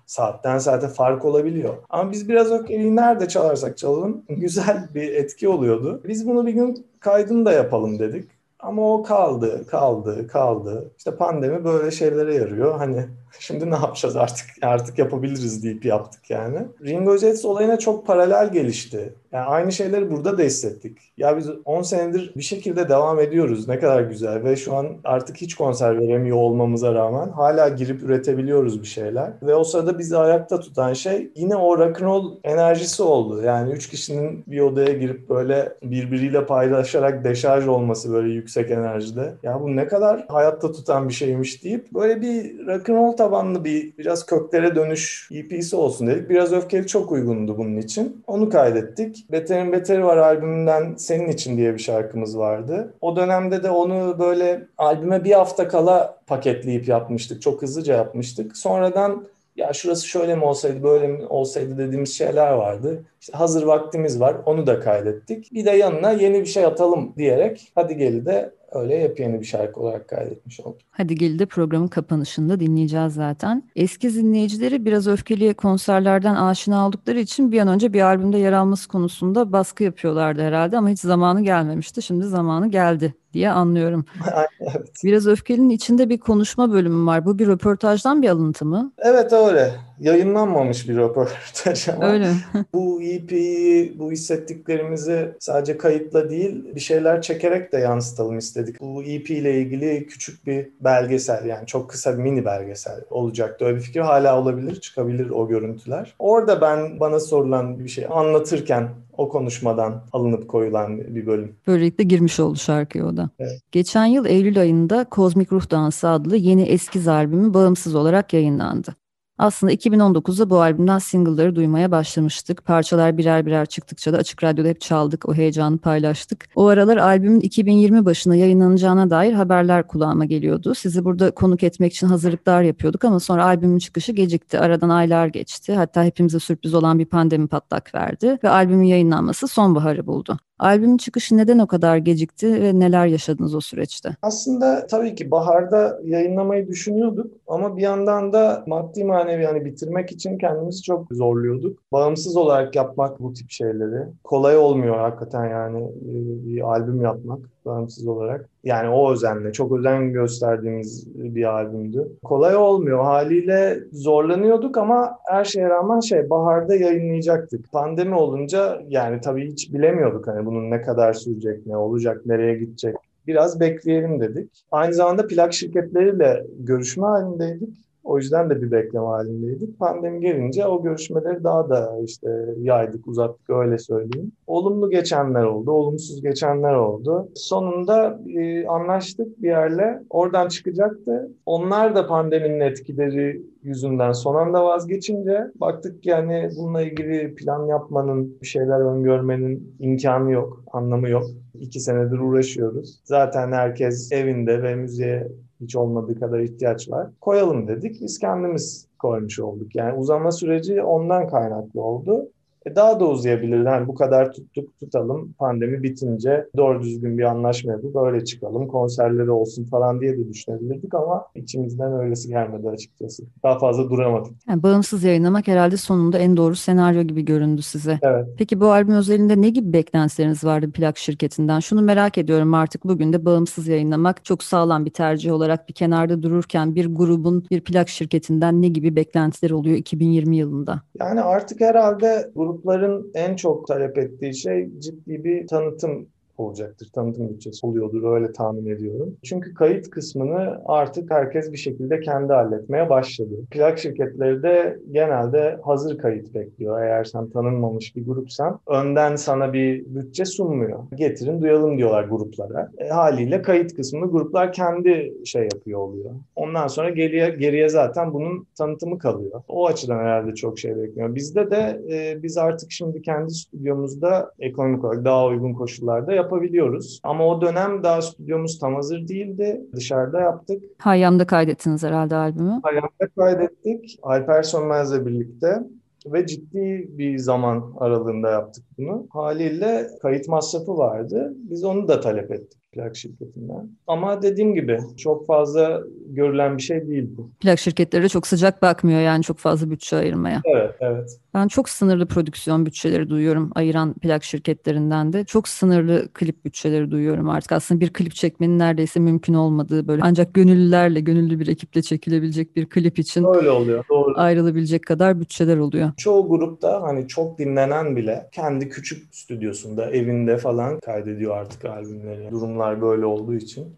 [0.06, 1.74] saatten saate fark olabiliyor.
[1.90, 6.00] Ama biz biraz öfkeliyi nerede çalarsak çalalım güzel bir etki oluyordu.
[6.08, 8.30] Biz bunu bir gün kaydını da yapalım dedik.
[8.60, 10.90] Ama o kaldı, kaldı, kaldı.
[10.98, 12.78] İşte pandemi böyle şeylere yarıyor.
[12.78, 13.06] Hani
[13.38, 14.46] şimdi ne yapacağız artık?
[14.62, 16.58] Artık yapabiliriz deyip yaptık yani.
[16.84, 19.14] Ringo Jets olayına çok paralel gelişti.
[19.32, 20.98] Yani aynı şeyleri burada da hissettik.
[21.16, 23.68] Ya biz 10 senedir bir şekilde devam ediyoruz.
[23.68, 28.82] Ne kadar güzel ve şu an artık hiç konser veremiyor olmamıza rağmen hala girip üretebiliyoruz
[28.82, 29.32] bir şeyler.
[29.42, 33.42] Ve o sırada bizi ayakta tutan şey yine o rock'n'roll enerjisi oldu.
[33.42, 39.34] Yani üç kişinin bir odaya girip böyle birbiriyle paylaşarak deşarj olması böyle yüksek enerjide.
[39.42, 44.26] Ya bu ne kadar hayatta tutan bir şeymiş deyip böyle bir rock'n'roll tabanlı bir biraz
[44.26, 46.30] köklere dönüş EP'si olsun dedik.
[46.30, 48.22] Biraz öfkeli çok uygundu bunun için.
[48.26, 49.26] Onu kaydettik.
[49.32, 52.94] Beterin Beteri var albümünden Senin için diye bir şarkımız vardı.
[53.00, 57.42] O dönemde de onu böyle albüme bir hafta kala paketleyip yapmıştık.
[57.42, 58.56] Çok hızlıca yapmıştık.
[58.56, 63.04] Sonradan ya şurası şöyle mi olsaydı böyle mi olsaydı dediğimiz şeyler vardı.
[63.20, 65.52] İşte hazır vaktimiz var onu da kaydettik.
[65.52, 69.80] Bir de yanına yeni bir şey atalım diyerek hadi geli de öyle yepyeni bir şarkı
[69.80, 70.80] olarak kaydetmiş olduk.
[70.90, 73.70] Hadi Gel'i de programın kapanışında dinleyeceğiz zaten.
[73.76, 78.88] Eski dinleyicileri biraz öfkeliye konserlerden aşina oldukları için bir an önce bir albümde yer alması
[78.88, 82.02] konusunda baskı yapıyorlardı herhalde ama hiç zamanı gelmemişti.
[82.02, 84.04] Şimdi zamanı geldi diye anlıyorum.
[84.60, 84.90] evet.
[85.04, 87.26] Biraz Öfkeli'nin içinde bir konuşma bölümü var.
[87.26, 88.92] Bu bir röportajdan bir alıntı mı?
[88.98, 89.72] Evet öyle.
[90.00, 92.32] Yayınlanmamış bir röportaj ama Öyle.
[92.74, 98.80] bu EP'yi, bu hissettiklerimizi sadece kayıtla değil bir şeyler çekerek de yansıtalım istedik.
[98.80, 103.64] Bu EP ile ilgili küçük bir belgesel yani çok kısa bir mini belgesel olacaktı.
[103.64, 106.14] Öyle bir fikir hala olabilir, çıkabilir o görüntüler.
[106.18, 111.56] Orada ben bana sorulan bir şey anlatırken o konuşmadan alınıp koyulan bir bölüm.
[111.66, 113.30] Böylelikle girmiş oldu şarkıya o da.
[113.38, 113.60] Evet.
[113.72, 118.94] Geçen yıl Eylül ayında Kozmik Ruh Dansı adlı yeni eskiz albümü bağımsız olarak yayınlandı.
[119.38, 122.64] Aslında 2019'da bu albümden single'ları duymaya başlamıştık.
[122.64, 126.44] Parçalar birer birer çıktıkça da Açık Radyo'da hep çaldık, o heyecanı paylaştık.
[126.56, 130.74] O aralar albümün 2020 başına yayınlanacağına dair haberler kulağıma geliyordu.
[130.74, 134.58] Sizi burada konuk etmek için hazırlıklar yapıyorduk ama sonra albümün çıkışı gecikti.
[134.58, 135.74] Aradan aylar geçti.
[135.74, 140.38] Hatta hepimize sürpriz olan bir pandemi patlak verdi ve albümün yayınlanması sonbaharı buldu.
[140.64, 144.16] Albümün çıkışı neden o kadar gecikti ve neler yaşadınız o süreçte?
[144.22, 150.38] Aslında tabii ki baharda yayınlamayı düşünüyorduk ama bir yandan da maddi manevi yani bitirmek için
[150.38, 151.78] kendimizi çok zorluyorduk.
[151.92, 156.12] Bağımsız olarak yapmak bu tip şeyleri kolay olmuyor hakikaten yani e,
[156.46, 158.48] bir albüm yapmak bağımsız olarak.
[158.64, 162.08] Yani o özenle, çok özen gösterdiğimiz bir albümdü.
[162.24, 163.04] Kolay olmuyor.
[163.04, 167.72] Haliyle zorlanıyorduk ama her şeye rağmen şey baharda yayınlayacaktık.
[167.72, 172.96] Pandemi olunca yani tabii hiç bilemiyorduk hani bunun ne kadar sürecek, ne olacak, nereye gidecek.
[173.26, 174.64] Biraz bekleyelim dedik.
[174.72, 177.84] Aynı zamanda plak şirketleriyle görüşme halindeydik.
[178.04, 179.78] O yüzden de bir bekleme halindeydik.
[179.78, 184.32] Pandemi gelince o görüşmeleri daha da işte yaydık, uzattık öyle söyleyeyim.
[184.46, 187.28] Olumlu geçenler oldu, olumsuz geçenler oldu.
[187.34, 190.02] Sonunda e, anlaştık bir yerle.
[190.10, 191.30] Oradan çıkacaktı.
[191.46, 198.46] Onlar da pandeminin etkileri yüzünden son anda vazgeçince baktık yani bununla ilgili plan yapmanın, bir
[198.46, 201.24] şeyler öngörmenin imkanı yok, anlamı yok.
[201.54, 203.00] İki senedir uğraşıyoruz.
[203.04, 205.28] Zaten herkes evinde ve müziğe
[205.60, 207.10] hiç olmadığı kadar ihtiyaç var.
[207.20, 208.00] Koyalım dedik.
[208.00, 209.76] Biz kendimiz koymuş olduk.
[209.76, 212.28] Yani uzama süreci ondan kaynaklı oldu.
[212.66, 213.66] E daha da uzayabilirdi.
[213.66, 215.32] Yani bu kadar tuttuk tutalım.
[215.38, 218.68] Pandemi bitince doğru düzgün bir anlaşma yapıp öyle çıkalım.
[218.68, 223.22] Konserleri olsun falan diye de düşünebilirdik ama içimizden öylesi gelmedi açıkçası.
[223.42, 224.32] Daha fazla duramadık.
[224.48, 227.98] Yani bağımsız yayınlamak herhalde sonunda en doğru senaryo gibi göründü size.
[228.02, 228.26] Evet.
[228.38, 231.60] Peki bu albüm özelinde ne gibi beklentileriniz vardı plak şirketinden?
[231.60, 236.22] Şunu merak ediyorum artık bugün de bağımsız yayınlamak çok sağlam bir tercih olarak bir kenarda
[236.22, 240.80] dururken bir grubun bir plak şirketinden ne gibi beklentileri oluyor 2020 yılında?
[241.00, 246.08] Yani artık herhalde grupların en çok talep ettiği şey ciddi bir tanıtım
[246.38, 246.88] olacaktır.
[246.94, 249.16] Tanıtım bütçesi oluyordur öyle tahmin ediyorum.
[249.22, 253.34] Çünkü kayıt kısmını artık herkes bir şekilde kendi halletmeye başladı.
[253.50, 256.82] Plak şirketleri de genelde hazır kayıt bekliyor.
[256.82, 260.78] Eğer sen tanınmamış bir grupsan önden sana bir bütçe sunmuyor.
[260.94, 262.70] Getirin duyalım diyorlar gruplara.
[262.78, 266.10] E, haliyle kayıt kısmını gruplar kendi şey yapıyor oluyor.
[266.36, 269.42] Ondan sonra geriye, geriye zaten bunun tanıtımı kalıyor.
[269.48, 271.14] O açıdan herhalde çok şey bekliyor.
[271.14, 277.00] Bizde de e, biz artık şimdi kendi stüdyomuzda ekonomik olarak daha uygun koşullarda yapabiliyoruz.
[277.02, 279.60] Ama o dönem daha stüdyomuz tam hazır değildi.
[279.74, 280.64] Dışarıda yaptık.
[280.78, 282.60] Hayyam'da kaydettiniz herhalde albümü.
[282.62, 283.98] Hayyam'da kaydettik.
[284.02, 285.62] Alper Sönmez'le birlikte
[286.06, 289.06] ve ciddi bir zaman aralığında yaptık bunu.
[289.10, 291.32] Haliyle kayıt masrafı vardı.
[291.50, 293.70] Biz onu da talep ettik plak şirketinden.
[293.86, 297.30] Ama dediğim gibi çok fazla görülen bir şey değil bu.
[297.40, 300.42] Plak şirketleri çok sıcak bakmıyor yani çok fazla bütçe ayırmaya.
[300.44, 301.18] Evet, evet.
[301.34, 305.24] Ben çok sınırlı prodüksiyon bütçeleri duyuyorum ayıran plak şirketlerinden de.
[305.24, 307.52] Çok sınırlı klip bütçeleri duyuyorum artık.
[307.52, 312.66] Aslında bir klip çekmenin neredeyse mümkün olmadığı böyle ancak gönüllülerle, gönüllü bir ekiple çekilebilecek bir
[312.66, 314.14] klip için Öyle oluyor, doğru.
[314.16, 315.90] ayrılabilecek kadar bütçeler oluyor.
[315.96, 322.30] Çoğu grupta hani çok dinlenen bile kendi küçük stüdyosunda, evinde falan kaydediyor artık albümleri.
[322.30, 323.76] Durumlar böyle olduğu için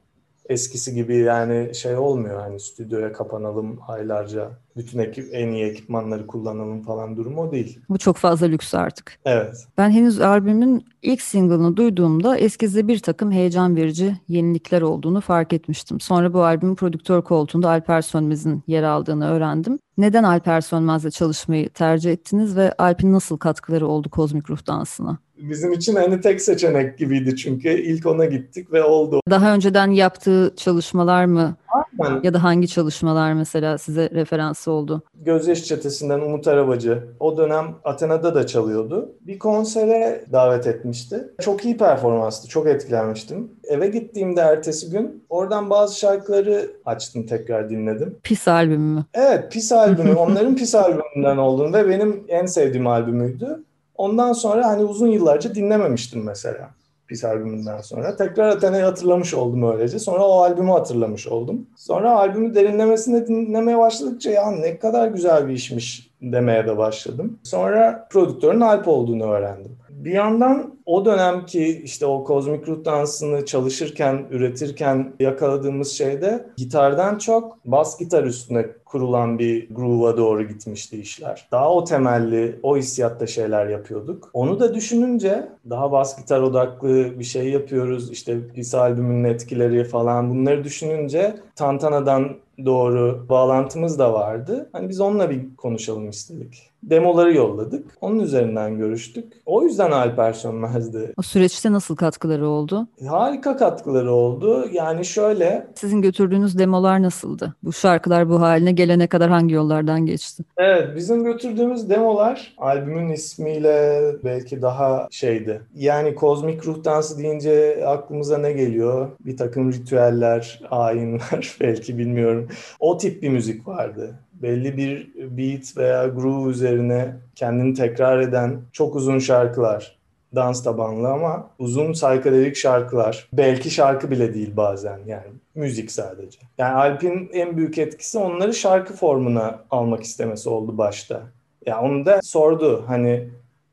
[0.49, 6.83] eskisi gibi yani şey olmuyor hani stüdyoya kapanalım aylarca bütün ekip en iyi ekipmanları kullanalım
[6.83, 7.81] falan durum o değil.
[7.89, 9.19] Bu çok fazla lüks artık.
[9.25, 9.67] Evet.
[9.79, 16.01] Ben henüz albümün ilk single'ını duyduğumda eskizde bir takım heyecan verici yenilikler olduğunu fark etmiştim.
[16.01, 19.79] Sonra bu albümün prodüktör koltuğunda Alper Sönmez'in yer aldığını öğrendim.
[19.99, 25.19] Neden Alper Sönmez'le çalışmayı tercih ettiniz ve Alp'in nasıl katkıları oldu Kozmik Ruh Dansı'na?
[25.39, 29.21] Bizim için hani tek seçenek gibiydi çünkü ilk ona gittik ve oldu.
[29.31, 31.57] Daha önceden yaptığı çalışmalar mı
[31.99, 32.21] Aynen.
[32.23, 35.03] ya da hangi çalışmalar mesela size referansı oldu?
[35.15, 37.05] Gözyaşı Çetesi'nden Umut Arabacı.
[37.21, 39.13] O dönem Atina'da da çalıyordu.
[39.21, 41.25] Bir konsere davet etmişti.
[41.41, 42.49] Çok iyi performanstı.
[42.49, 43.51] Çok etkilenmiştim.
[43.65, 48.17] Eve gittiğimde ertesi gün oradan bazı şarkıları açtım tekrar dinledim.
[48.23, 49.05] Pis albüm mü?
[49.15, 50.15] Evet Pis albümü.
[50.15, 53.65] Onların Pis albümünden olduğunu ve benim en sevdiğim albümüydü.
[53.99, 56.71] Ondan sonra hani uzun yıllarca dinlememiştim mesela.
[57.07, 58.17] Pis albümünden sonra.
[58.17, 59.99] Tekrar Athena'yı hatırlamış oldum öylece.
[59.99, 61.67] Sonra o albümü hatırlamış oldum.
[61.77, 67.39] Sonra albümü derinlemesine dinlemeye başladıkça ya ne kadar güzel bir işmiş demeye de başladım.
[67.43, 69.77] Sonra prodüktörün Alp olduğunu öğrendim.
[69.91, 77.59] Bir yandan o dönemki işte o kozmik ruh dansını çalışırken, üretirken yakaladığımız şeyde gitardan çok
[77.65, 81.49] bas gitar üstüne kurulan bir groove'a doğru gitmişti işler.
[81.53, 84.31] Daha o temelli, o hissiyatta şeyler yapıyorduk.
[84.33, 88.11] Onu da düşününce daha bas gitar odaklı bir şey yapıyoruz.
[88.11, 94.69] İşte Pis albümünün etkileri falan bunları düşününce Tantana'dan doğru bağlantımız da vardı.
[94.73, 96.71] Hani biz onunla bir konuşalım istedik.
[96.83, 97.99] Demoları yolladık.
[98.01, 99.33] Onun üzerinden görüştük.
[99.47, 100.33] O yüzden Alper
[100.81, 101.13] Sönmez'di.
[101.17, 102.89] O süreçte nasıl katkıları oldu?
[103.09, 104.69] Harika katkıları oldu.
[104.73, 105.67] Yani şöyle.
[105.75, 107.55] Sizin götürdüğünüz demolar nasıldı?
[107.63, 110.45] Bu şarkılar bu haline gelene kadar hangi yollardan geçti?
[110.57, 115.63] Evet bizim götürdüğümüz demolar albümün ismiyle belki daha şeydi.
[115.75, 119.09] Yani kozmik ruh dansı deyince aklımıza ne geliyor?
[119.21, 122.49] Bir takım ritüeller, ayinler belki bilmiyorum.
[122.81, 128.97] O tip bir müzik vardı belli bir beat veya groove üzerine kendini tekrar eden çok
[128.97, 129.96] uzun şarkılar.
[130.37, 133.29] Dans tabanlı ama uzun saykadelik şarkılar.
[133.33, 136.39] Belki şarkı bile değil bazen yani müzik sadece.
[136.59, 141.15] Yani Alp'in en büyük etkisi onları şarkı formuna almak istemesi oldu başta.
[141.15, 141.23] Ya
[141.67, 143.29] yani onu da sordu hani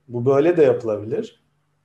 [0.07, 1.43] bu böyle de yapılabilir.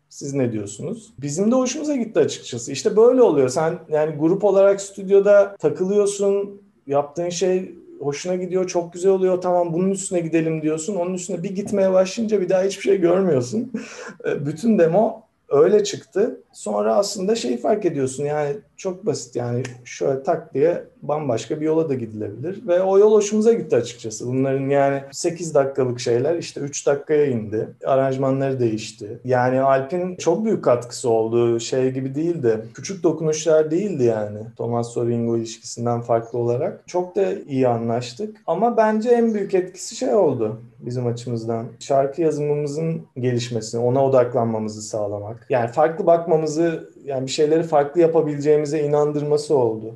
[0.09, 1.12] Siz ne diyorsunuz?
[1.19, 2.73] Bizim de hoşumuza gitti açıkçası.
[2.73, 3.49] İşte böyle oluyor.
[3.49, 6.62] Sen yani grup olarak stüdyoda takılıyorsun.
[6.87, 9.41] Yaptığın şey hoşuna gidiyor, çok güzel oluyor.
[9.41, 10.95] Tamam bunun üstüne gidelim diyorsun.
[10.95, 13.73] Onun üstüne bir gitmeye başlayınca bir daha hiçbir şey görmüyorsun.
[14.25, 16.41] Bütün demo öyle çıktı.
[16.59, 21.88] Sonra aslında şeyi fark ediyorsun yani çok basit yani şöyle tak diye bambaşka bir yola
[21.88, 22.66] da gidilebilir.
[22.66, 24.27] Ve o yol hoşumuza gitti açıkçası.
[24.27, 27.68] Bunların yani 8 dakikalık şeyler işte 3 dakikaya indi.
[27.85, 29.21] Aranjmanları değişti.
[29.25, 31.61] Yani Alp'in çok büyük katkısı oldu.
[31.61, 32.64] Şey gibi değildi.
[32.75, 34.38] Küçük dokunuşlar değildi yani.
[34.57, 36.83] Thomas Soringo ilişkisinden farklı olarak.
[36.87, 38.37] Çok da iyi anlaştık.
[38.47, 41.66] Ama bence en büyük etkisi şey oldu bizim açımızdan.
[41.81, 45.47] Şarkı yazımımızın gelişmesi, ona odaklanmamızı sağlamak.
[45.51, 46.07] Yani farklı
[46.49, 49.95] bakmamızı, yani bir şeyleri farklı yapabileceğimize inandırması oldu.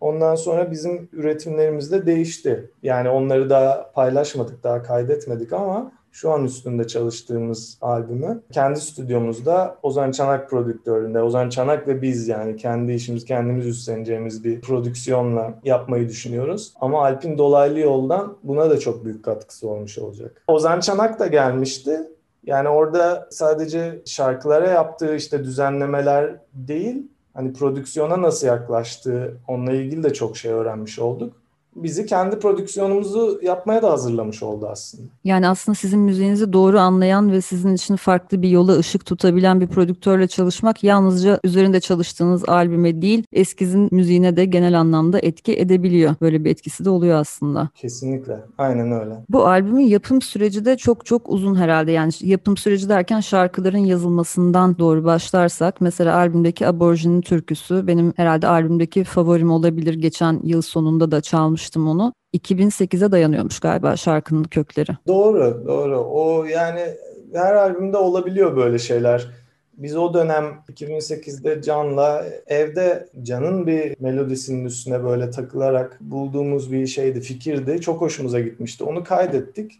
[0.00, 2.70] Ondan sonra bizim üretimlerimiz de değişti.
[2.82, 10.10] Yani onları daha paylaşmadık, daha kaydetmedik ama şu an üstünde çalıştığımız albümü kendi stüdyomuzda Ozan
[10.10, 16.74] Çanak prodüktöründe, Ozan Çanak ve biz yani kendi işimiz kendimiz üstleneceğimiz bir prodüksiyonla yapmayı düşünüyoruz.
[16.80, 20.42] Ama Alp'in dolaylı yoldan buna da çok büyük katkısı olmuş olacak.
[20.48, 22.00] Ozan Çanak da gelmişti.
[22.46, 30.12] Yani orada sadece şarkılara yaptığı işte düzenlemeler değil, hani prodüksiyona nasıl yaklaştığı onunla ilgili de
[30.12, 31.45] çok şey öğrenmiş olduk
[31.76, 35.08] bizi kendi prodüksiyonumuzu yapmaya da hazırlamış oldu aslında.
[35.24, 39.66] Yani aslında sizin müziğinizi doğru anlayan ve sizin için farklı bir yola ışık tutabilen bir
[39.66, 46.14] prodüktörle çalışmak yalnızca üzerinde çalıştığınız albüme değil, eskizin müziğine de genel anlamda etki edebiliyor.
[46.20, 47.68] Böyle bir etkisi de oluyor aslında.
[47.74, 48.40] Kesinlikle.
[48.58, 49.14] Aynen öyle.
[49.28, 51.92] Bu albümün yapım süreci de çok çok uzun herhalde.
[51.92, 59.04] Yani yapım süreci derken şarkıların yazılmasından doğru başlarsak mesela albümdeki Aborjin'in türküsü benim herhalde albümdeki
[59.04, 59.94] favorim olabilir.
[59.94, 62.12] Geçen yıl sonunda da çalmış dinlemiştim onu.
[62.34, 64.96] 2008'e dayanıyormuş galiba şarkının kökleri.
[65.06, 65.98] Doğru, doğru.
[65.98, 66.80] O yani
[67.32, 69.26] her albümde olabiliyor böyle şeyler.
[69.76, 77.20] Biz o dönem 2008'de Can'la evde Can'ın bir melodisinin üstüne böyle takılarak bulduğumuz bir şeydi,
[77.20, 77.80] fikirdi.
[77.80, 78.84] Çok hoşumuza gitmişti.
[78.84, 79.72] Onu kaydettik.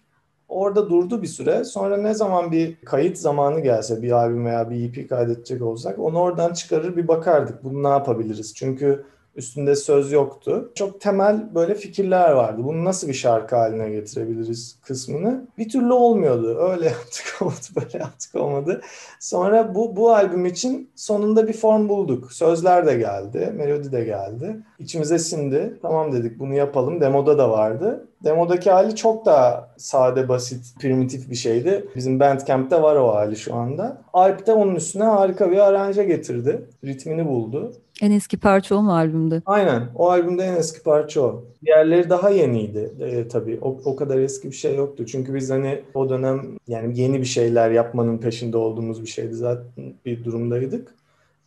[0.48, 1.64] Orada durdu bir süre.
[1.64, 6.18] Sonra ne zaman bir kayıt zamanı gelse bir albüm veya bir EP kaydedecek olsak onu
[6.18, 7.64] oradan çıkarır bir bakardık.
[7.64, 8.54] Bunu ne yapabiliriz?
[8.54, 9.04] Çünkü
[9.36, 10.72] Üstünde söz yoktu.
[10.74, 12.60] Çok temel böyle fikirler vardı.
[12.64, 15.46] Bunu nasıl bir şarkı haline getirebiliriz kısmını.
[15.58, 16.58] Bir türlü olmuyordu.
[16.58, 18.80] Öyle yaptık olmadı, böyle yaptık olmadı.
[19.20, 22.32] Sonra bu, bu albüm için sonunda bir form bulduk.
[22.32, 24.56] Sözler de geldi, melodi de geldi.
[24.78, 25.78] İçimize sindi.
[25.82, 27.00] Tamam dedik bunu yapalım.
[27.00, 28.08] Demoda da vardı.
[28.24, 31.88] Demodaki hali çok daha sade, basit, primitif bir şeydi.
[31.96, 34.02] Bizim Bandcamp'te var o hali şu anda.
[34.12, 36.66] Alp de onun üstüne harika bir aranje getirdi.
[36.84, 37.72] Ritmini buldu.
[38.02, 39.42] En eski parça o mu albümde?
[39.46, 39.88] Aynen.
[39.94, 41.44] O albümde en eski parça o.
[41.66, 43.58] Diğerleri daha yeniydi e, tabii.
[43.62, 45.06] O, o kadar eski bir şey yoktu.
[45.06, 49.94] Çünkü biz hani o dönem yani yeni bir şeyler yapmanın peşinde olduğumuz bir şeydi zaten
[50.06, 50.94] bir durumdaydık.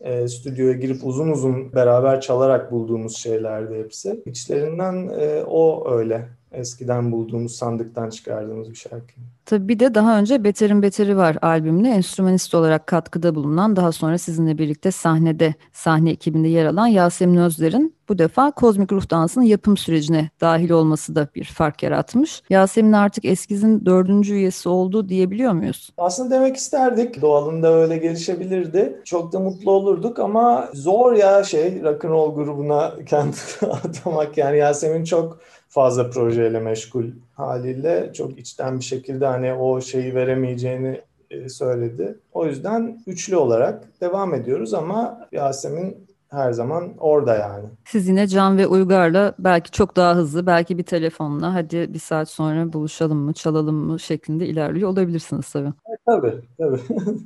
[0.01, 4.23] E, stüdyoya girip uzun uzun beraber çalarak bulduğumuz şeylerdi hepsi.
[4.25, 9.13] İçlerinden e, o öyle eskiden bulduğumuz sandıktan çıkardığımız bir şarkı.
[9.45, 14.17] Tabii bir de daha önce Beter'in Beteri var albümüne enstrümanist olarak katkıda bulunan daha sonra
[14.17, 19.77] sizinle birlikte sahnede sahne ekibinde yer alan Yasemin Özler'in bu defa Kozmik Ruh Dansı'nın yapım
[19.77, 22.43] sürecine dahil olması da bir fark yaratmış.
[22.49, 25.89] Yasemin artık Eskiz'in dördüncü üyesi oldu diyebiliyor muyuz?
[25.97, 27.21] Aslında demek isterdik.
[27.21, 29.01] Doğalında öyle gelişebilirdi.
[29.05, 34.37] Çok da mutlu olurduk ama zor ya şey rock'n'roll grubuna kendini atamak.
[34.37, 41.01] Yani Yasemin çok fazla projeyle meşgul haliyle çok içten bir şekilde hani o şeyi veremeyeceğini
[41.29, 42.19] e, söyledi.
[42.33, 47.65] O yüzden üçlü olarak devam ediyoruz ama Yasemin her zaman orada yani.
[47.85, 52.29] Siz yine Can ve Uygar'la belki çok daha hızlı, belki bir telefonla hadi bir saat
[52.29, 55.67] sonra buluşalım mı, çalalım mı şeklinde ilerliyor olabilirsiniz tabii.
[55.67, 56.79] E, tabii, tabii.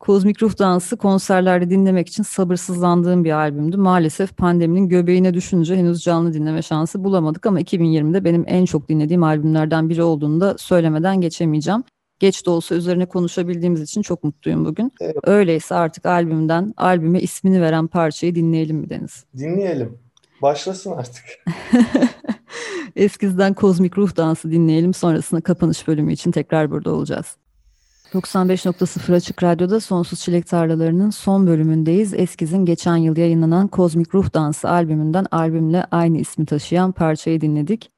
[0.00, 3.76] Kozmik Ruh Dansı konserlerde dinlemek için sabırsızlandığım bir albümdü.
[3.76, 9.22] Maalesef pandeminin göbeğine düşünce henüz canlı dinleme şansı bulamadık ama 2020'de benim en çok dinlediğim
[9.22, 11.84] albümlerden biri olduğunu da söylemeden geçemeyeceğim.
[12.20, 14.92] Geç de olsa üzerine konuşabildiğimiz için çok mutluyum bugün.
[15.00, 15.16] Evet.
[15.24, 19.24] Öyleyse artık albümden albüme ismini veren parçayı dinleyelim mi Deniz?
[19.38, 19.98] Dinleyelim.
[20.42, 21.24] Başlasın artık.
[22.96, 24.94] Eskizden Kozmik Ruh Dansı dinleyelim.
[24.94, 27.26] Sonrasında kapanış bölümü için tekrar burada olacağız.
[28.12, 32.14] 95.0 Açık Radyo'da Sonsuz Çilek Tarlaları'nın son bölümündeyiz.
[32.14, 37.90] Eskiz'in geçen yıl yayınlanan Kozmik Ruh Dansı albümünden albümle aynı ismi taşıyan parçayı dinledik.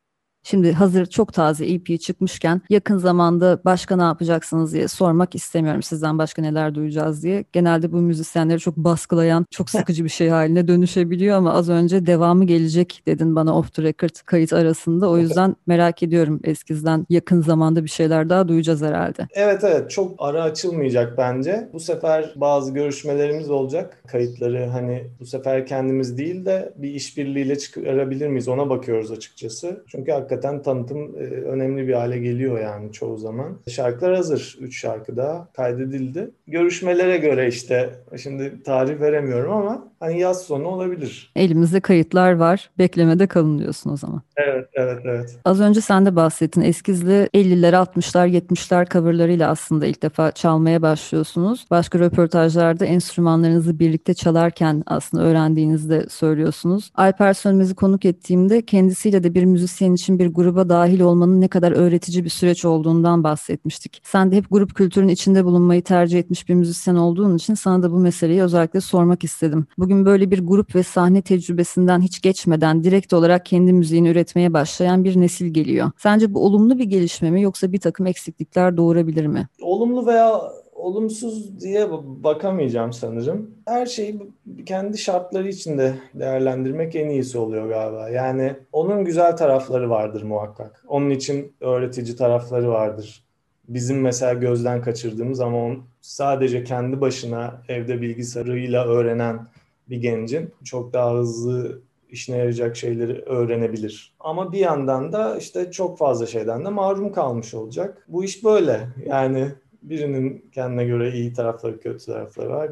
[0.43, 6.19] Şimdi hazır çok taze EP çıkmışken yakın zamanda başka ne yapacaksınız diye sormak istemiyorum sizden
[6.19, 7.45] başka neler duyacağız diye.
[7.53, 12.45] Genelde bu müzisyenleri çok baskılayan, çok sıkıcı bir şey haline dönüşebiliyor ama az önce devamı
[12.45, 15.11] gelecek dedin bana off the record kayıt arasında.
[15.11, 19.27] O yüzden merak ediyorum eskizden yakın zamanda bir şeyler daha duyacağız herhalde.
[19.33, 21.69] Evet evet çok ara açılmayacak bence.
[21.73, 24.03] Bu sefer bazı görüşmelerimiz olacak.
[24.07, 29.85] Kayıtları hani bu sefer kendimiz değil de bir işbirliğiyle çıkarabilir miyiz ona bakıyoruz açıkçası.
[29.89, 33.59] Çünkü hakikaten tanıtım e, önemli bir hale geliyor yani çoğu zaman.
[33.68, 34.59] Şarkılar hazır.
[34.61, 36.31] Üç şarkı daha kaydedildi.
[36.47, 37.90] Görüşmelere göre işte
[38.23, 41.33] şimdi tarih veremiyorum ama hani yaz sonu olabilir.
[41.37, 42.71] Elimizde kayıtlar var.
[42.79, 44.23] Beklemede kalın diyorsun o zaman.
[44.37, 45.38] Evet, evet, evet.
[45.45, 46.61] Az önce sen de bahsettin.
[46.61, 51.67] Eskizli 50'ler, 60'lar, 70'ler coverlarıyla aslında ilk defa çalmaya başlıyorsunuz.
[51.71, 56.91] Başka röportajlarda enstrümanlarınızı birlikte çalarken aslında öğrendiğinizi de söylüyorsunuz.
[56.95, 61.73] Alper Sönmez'i konuk ettiğimde kendisiyle de bir müzisyen için bir gruba dahil olmanın ne kadar
[61.73, 64.01] öğretici bir süreç olduğundan bahsetmiştik.
[64.05, 67.93] Sen de hep grup kültürünün içinde bulunmayı tercih etmiş bir müzisyen olduğun için sana da
[67.93, 69.67] bu meseleyi özellikle sormak istedim.
[69.79, 75.05] Bugün böyle bir grup ve sahne tecrübesinden hiç geçmeden direkt olarak kendi müziğini üretmeye başlayan
[75.05, 75.91] bir nesil geliyor.
[75.99, 79.49] Sence bu olumlu bir gelişme mi yoksa bir takım eksiklikler doğurabilir mi?
[79.61, 80.43] Olumlu veya
[80.75, 81.89] olumsuz diye
[82.25, 83.51] bakamayacağım sanırım.
[83.67, 84.23] Her şeyi
[84.67, 88.09] kendi şartları içinde değerlendirmek en iyisi oluyor galiba.
[88.09, 90.85] Yani onun güzel tarafları vardır muhakkak.
[90.89, 93.23] Onun için öğretici tarafları vardır
[93.69, 99.47] bizim mesela gözden kaçırdığımız ama on, sadece kendi başına evde bilgisayarıyla öğrenen
[99.93, 104.15] bir gencin çok daha hızlı işine yarayacak şeyleri öğrenebilir.
[104.21, 108.07] Ama bir yandan da işte çok fazla şeyden de mahrum kalmış olacak.
[108.09, 108.88] Bu iş böyle.
[109.07, 109.49] Yani
[109.83, 112.71] birinin kendine göre iyi tarafları, kötü tarafları var.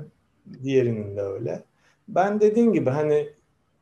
[0.62, 1.62] Diğerinin de öyle.
[2.09, 3.29] Ben dediğim gibi hani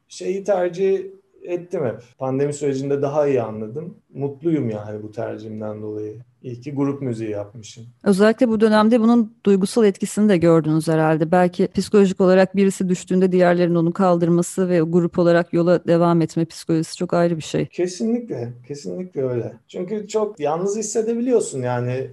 [0.08, 1.06] şeyi tercih
[1.42, 2.02] ettim hep.
[2.18, 3.96] Pandemi sürecinde daha iyi anladım.
[4.14, 6.16] Mutluyum yani bu tercihimden dolayı.
[6.42, 7.86] İyi ki grup müziği yapmışım.
[8.04, 11.30] Özellikle bu dönemde bunun duygusal etkisini de gördünüz herhalde.
[11.30, 16.96] Belki psikolojik olarak birisi düştüğünde diğerlerinin onu kaldırması ve grup olarak yola devam etme psikolojisi
[16.96, 17.66] çok ayrı bir şey.
[17.66, 19.52] Kesinlikle, kesinlikle öyle.
[19.68, 22.10] Çünkü çok yalnız hissedebiliyorsun yani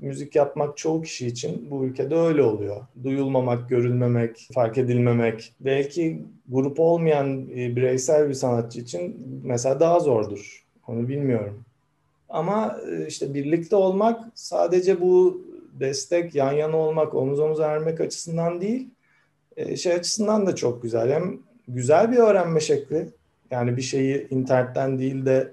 [0.00, 2.76] müzik yapmak çoğu kişi için bu ülkede öyle oluyor.
[3.04, 5.52] Duyulmamak, görülmemek, fark edilmemek.
[5.60, 10.64] Belki grup olmayan bireysel bir sanatçı için mesela daha zordur.
[10.86, 11.64] Onu bilmiyorum.
[12.30, 15.42] Ama e, işte birlikte olmak sadece bu
[15.80, 18.88] destek, yan yana olmak, omuz omuz vermek açısından değil,
[19.56, 21.12] e, şey açısından da çok güzel.
[21.12, 23.08] Hem güzel bir öğrenme şekli.
[23.50, 25.52] Yani bir şeyi internetten değil de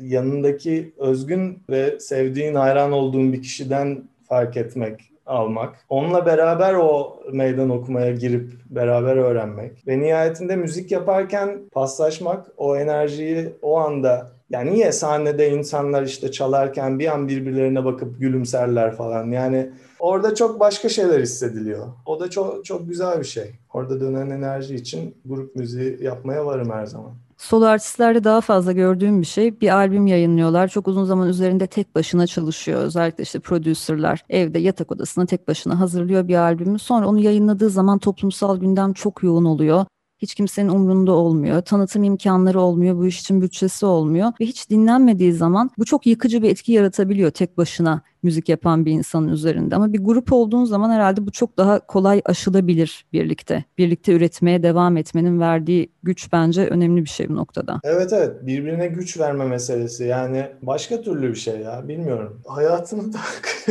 [0.00, 5.84] yanındaki özgün ve sevdiğin, hayran olduğun bir kişiden fark etmek, almak.
[5.88, 9.86] Onunla beraber o meydan okumaya girip beraber öğrenmek.
[9.86, 16.98] Ve nihayetinde müzik yaparken paslaşmak, o enerjiyi o anda yani niye sahnede insanlar işte çalarken
[16.98, 19.30] bir an birbirlerine bakıp gülümserler falan.
[19.30, 21.86] Yani orada çok başka şeyler hissediliyor.
[22.06, 23.54] O da çok çok güzel bir şey.
[23.72, 27.12] Orada dönen enerji için grup müziği yapmaya varım her zaman.
[27.36, 30.68] Solo artistlerde daha fazla gördüğüm bir şey bir albüm yayınlıyorlar.
[30.68, 32.80] Çok uzun zaman üzerinde tek başına çalışıyor.
[32.80, 36.78] Özellikle işte prodüserler evde yatak odasına tek başına hazırlıyor bir albümü.
[36.78, 39.84] Sonra onu yayınladığı zaman toplumsal gündem çok yoğun oluyor.
[40.18, 41.62] Hiç kimsenin umrunda olmuyor.
[41.62, 42.96] Tanıtım imkanları olmuyor.
[42.96, 44.32] Bu iş için bütçesi olmuyor.
[44.40, 48.92] Ve hiç dinlenmediği zaman bu çok yıkıcı bir etki yaratabiliyor tek başına müzik yapan bir
[48.92, 49.76] insanın üzerinde.
[49.76, 53.64] Ama bir grup olduğun zaman herhalde bu çok daha kolay aşılabilir birlikte.
[53.78, 57.80] Birlikte üretmeye devam etmenin verdiği güç bence önemli bir şey bu noktada.
[57.84, 62.42] Evet evet birbirine güç verme meselesi yani başka türlü bir şey ya bilmiyorum.
[62.46, 63.18] Hayatını da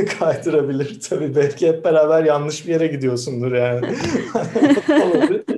[0.19, 3.95] kaydırabilir tabii belki hep beraber yanlış bir yere gidiyorsundur yani.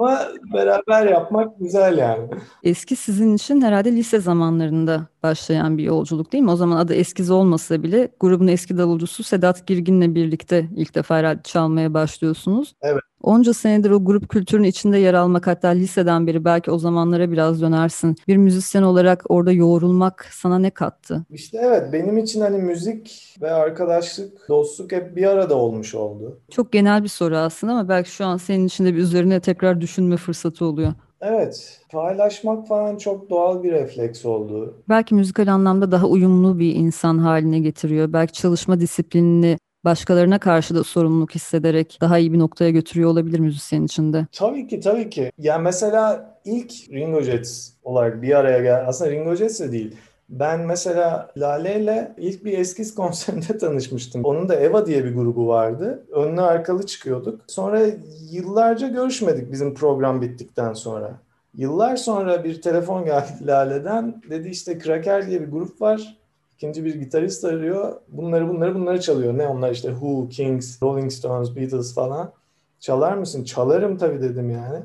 [0.00, 0.20] Ama
[0.54, 2.28] beraber yapmak güzel yani.
[2.62, 6.50] Eski sizin için herhalde lise zamanlarında başlayan bir yolculuk değil mi?
[6.50, 11.40] O zaman adı Eskiz olmasa bile grubun eski davulcusu Sedat Girgin'le birlikte ilk defa herhalde
[11.44, 12.74] çalmaya başlıyorsunuz.
[12.82, 13.02] Evet.
[13.22, 17.62] Onca senedir o grup kültürünün içinde yer almak hatta liseden beri belki o zamanlara biraz
[17.62, 18.16] dönersin.
[18.28, 21.24] Bir müzisyen olarak orada yoğrulmak sana ne kattı?
[21.30, 26.40] İşte evet benim için hani müzik ve arkadaşlık, dostluk hep bir arada olmuş oldu.
[26.50, 29.80] Çok genel bir soru aslında ama belki şu an senin için de bir üzerine tekrar
[29.80, 30.92] düşünme fırsatı oluyor.
[31.20, 34.74] Evet, paylaşmak falan çok doğal bir refleks oldu.
[34.88, 38.12] Belki müzikal anlamda daha uyumlu bir insan haline getiriyor.
[38.12, 43.82] Belki çalışma disiplinini başkalarına karşı da sorumluluk hissederek daha iyi bir noktaya götürüyor olabilir müzisyen
[43.82, 44.26] içinde.
[44.32, 45.32] Tabii ki, tabii ki.
[45.38, 48.88] Yani mesela ilk Ringo Jets olarak bir araya gel.
[48.88, 49.96] Aslında Ringo Jets de değil.
[50.28, 54.24] Ben mesela Lale ile ilk bir eskiz konserinde tanışmıştım.
[54.24, 56.06] Onun da Eva diye bir grubu vardı.
[56.12, 57.40] Önlü arkalı çıkıyorduk.
[57.46, 57.82] Sonra
[58.30, 61.20] yıllarca görüşmedik bizim program bittikten sonra.
[61.54, 64.22] Yıllar sonra bir telefon geldi Lale'den.
[64.30, 66.18] Dedi işte Kraker diye bir grup var.
[66.56, 67.96] İkinci bir gitarist arıyor.
[68.08, 69.38] Bunları bunları bunları çalıyor.
[69.38, 72.32] Ne onlar işte Who, Kings, Rolling Stones, Beatles falan.
[72.80, 73.44] Çalar mısın?
[73.44, 74.78] Çalarım tabii dedim yani.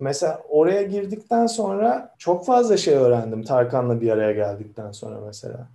[0.00, 5.68] Mesela oraya girdikten sonra çok fazla şey öğrendim Tarkan'la bir araya geldikten sonra mesela.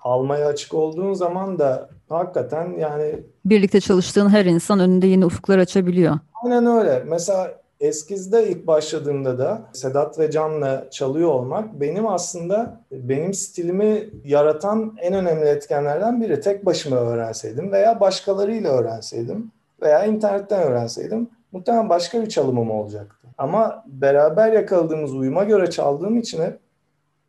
[0.00, 3.14] Almaya açık olduğun zaman da hakikaten yani...
[3.44, 6.18] Birlikte çalıştığın her insan önünde yeni ufuklar açabiliyor.
[6.44, 7.02] Aynen öyle.
[7.06, 14.96] Mesela Eskiz'de ilk başladığımda da Sedat ve Can'la çalıyor olmak benim aslında benim stilimi yaratan
[15.00, 16.40] en önemli etkenlerden biri.
[16.40, 19.50] Tek başıma öğrenseydim veya başkalarıyla öğrenseydim
[19.82, 23.19] veya internetten öğrenseydim muhtemelen başka bir çalımım olacaktı.
[23.40, 26.58] Ama beraber yakaladığımız uyuma göre çaldığım için hep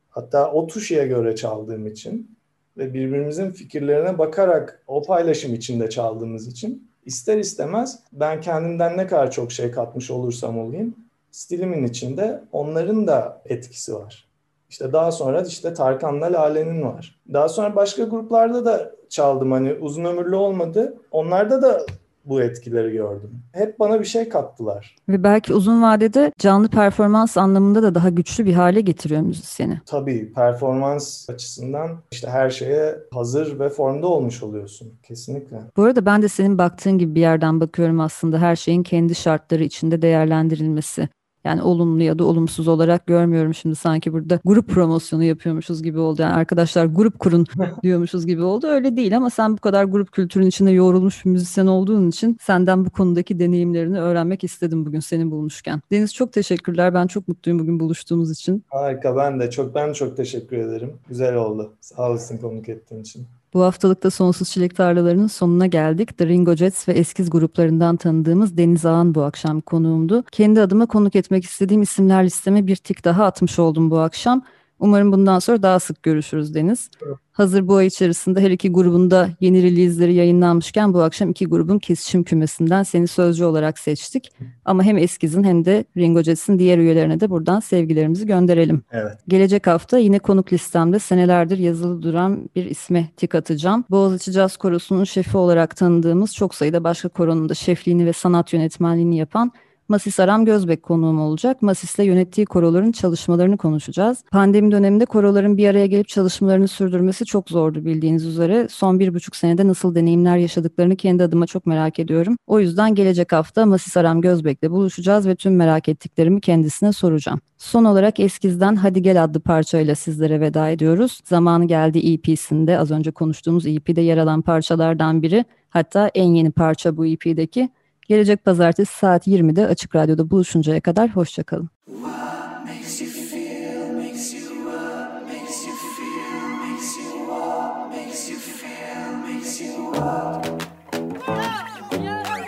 [0.10, 2.38] hatta o tuşuya göre çaldığım için
[2.78, 9.32] ve birbirimizin fikirlerine bakarak o paylaşım içinde çaldığımız için ister istemez ben kendimden ne kadar
[9.32, 10.96] çok şey katmış olursam olayım
[11.32, 14.28] stilimin içinde onların da etkisi var.
[14.70, 17.20] İşte daha sonra işte Tarkan'la Lale'nin var.
[17.34, 20.98] Daha sonra başka gruplarda da çaldım hani uzun ömürlü olmadı.
[21.12, 21.86] Onlarda da
[22.26, 23.32] bu etkileri gördüm.
[23.54, 24.96] Hep bana bir şey kattılar.
[25.10, 29.82] Ve belki uzun vadede canlı performans anlamında da daha güçlü bir hale getiriyor müzisyeni.
[29.86, 34.94] Tabii performans açısından işte her şeye hazır ve formda olmuş oluyorsun.
[35.04, 35.58] Kesinlikle.
[35.78, 39.64] Bu arada ben de senin baktığın gibi bir yerden bakıyorum aslında her şeyin kendi şartları
[39.64, 41.10] içinde değerlendirilmesi.
[41.44, 46.22] Yani olumlu ya da olumsuz olarak görmüyorum şimdi sanki burada grup promosyonu yapıyormuşuz gibi oldu.
[46.22, 47.46] Yani arkadaşlar grup kurun
[47.84, 48.68] diyormuşuz gibi oldu.
[48.68, 52.86] Öyle değil ama sen bu kadar grup kültürün içinde yoğrulmuş bir müzisyen olduğun için senden
[52.86, 55.82] bu konudaki deneyimlerini öğrenmek istedim bugün seni bulmuşken.
[55.92, 56.94] Deniz çok teşekkürler.
[56.94, 58.64] Ben çok mutluyum bugün buluştuğumuz için.
[58.70, 60.94] Harika ben de çok ben çok teşekkür ederim.
[61.08, 61.74] Güzel oldu.
[61.82, 63.28] Sağ olasın konuk ettiğin için.
[63.54, 66.18] Bu haftalıkta Sonsuz Çilek Tarlalarının sonuna geldik.
[66.18, 70.24] The Ringo Jets ve Eskiz gruplarından tanıdığımız Deniz Ağan bu akşam konuğumdu.
[70.32, 74.44] Kendi adıma konuk etmek istediğim isimler listeme bir tik daha atmış oldum bu akşam.
[74.80, 76.90] Umarım bundan sonra daha sık görüşürüz Deniz.
[77.06, 77.18] Evet.
[77.42, 82.24] Hazır bu ay içerisinde her iki grubunda yeni release'leri yayınlanmışken bu akşam iki grubun kesişim
[82.24, 84.32] kümesinden seni sözcü olarak seçtik.
[84.66, 88.82] Ama hem Eskiz'in hem de Ringo Jets'in diğer üyelerine de buradan sevgilerimizi gönderelim.
[88.92, 89.18] Evet.
[89.28, 93.86] Gelecek hafta yine konuk listemde senelerdir yazılı duran bir isme tik atacağım.
[93.90, 99.18] Boğaziçi Caz Korosu'nun şefi olarak tanıdığımız çok sayıda başka koronun da şefliğini ve sanat yönetmenliğini
[99.18, 99.52] yapan
[99.88, 101.62] Masis Aram Gözbek konuğum olacak.
[101.62, 104.24] Masis'le yönettiği koroların çalışmalarını konuşacağız.
[104.32, 108.68] Pandemi döneminde koroların bir araya gelip çalışmalarını sürdürmesi çok zordu bildiğiniz üzere.
[108.70, 112.38] Son bir buçuk senede nasıl deneyimler yaşadıklarını kendi adıma çok merak ediyorum.
[112.48, 117.40] O yüzden gelecek hafta Masis Aram Gözbek'le buluşacağız ve tüm merak ettiklerimi kendisine soracağım.
[117.58, 121.20] Son olarak Eskiz'den Hadi Gel adlı parçayla sizlere veda ediyoruz.
[121.26, 125.46] Zamanı geldi EP'sinde az önce konuştuğumuz EP'de yer alan parçalardan biri.
[125.70, 127.70] Hatta en yeni parça bu EP'deki.
[128.08, 131.70] Gelecek pazartesi saat 20'de Açık Radyo'da buluşuncaya kadar hoşçakalın.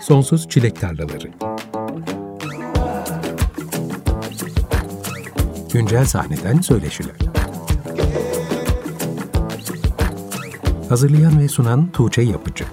[0.02, 1.32] Sonsuz Çilek Tarlaları.
[5.74, 7.16] Güncel sahneden söyleşiler.
[10.90, 12.66] Hazırlayan ve sunan Tuğçe Yapıcı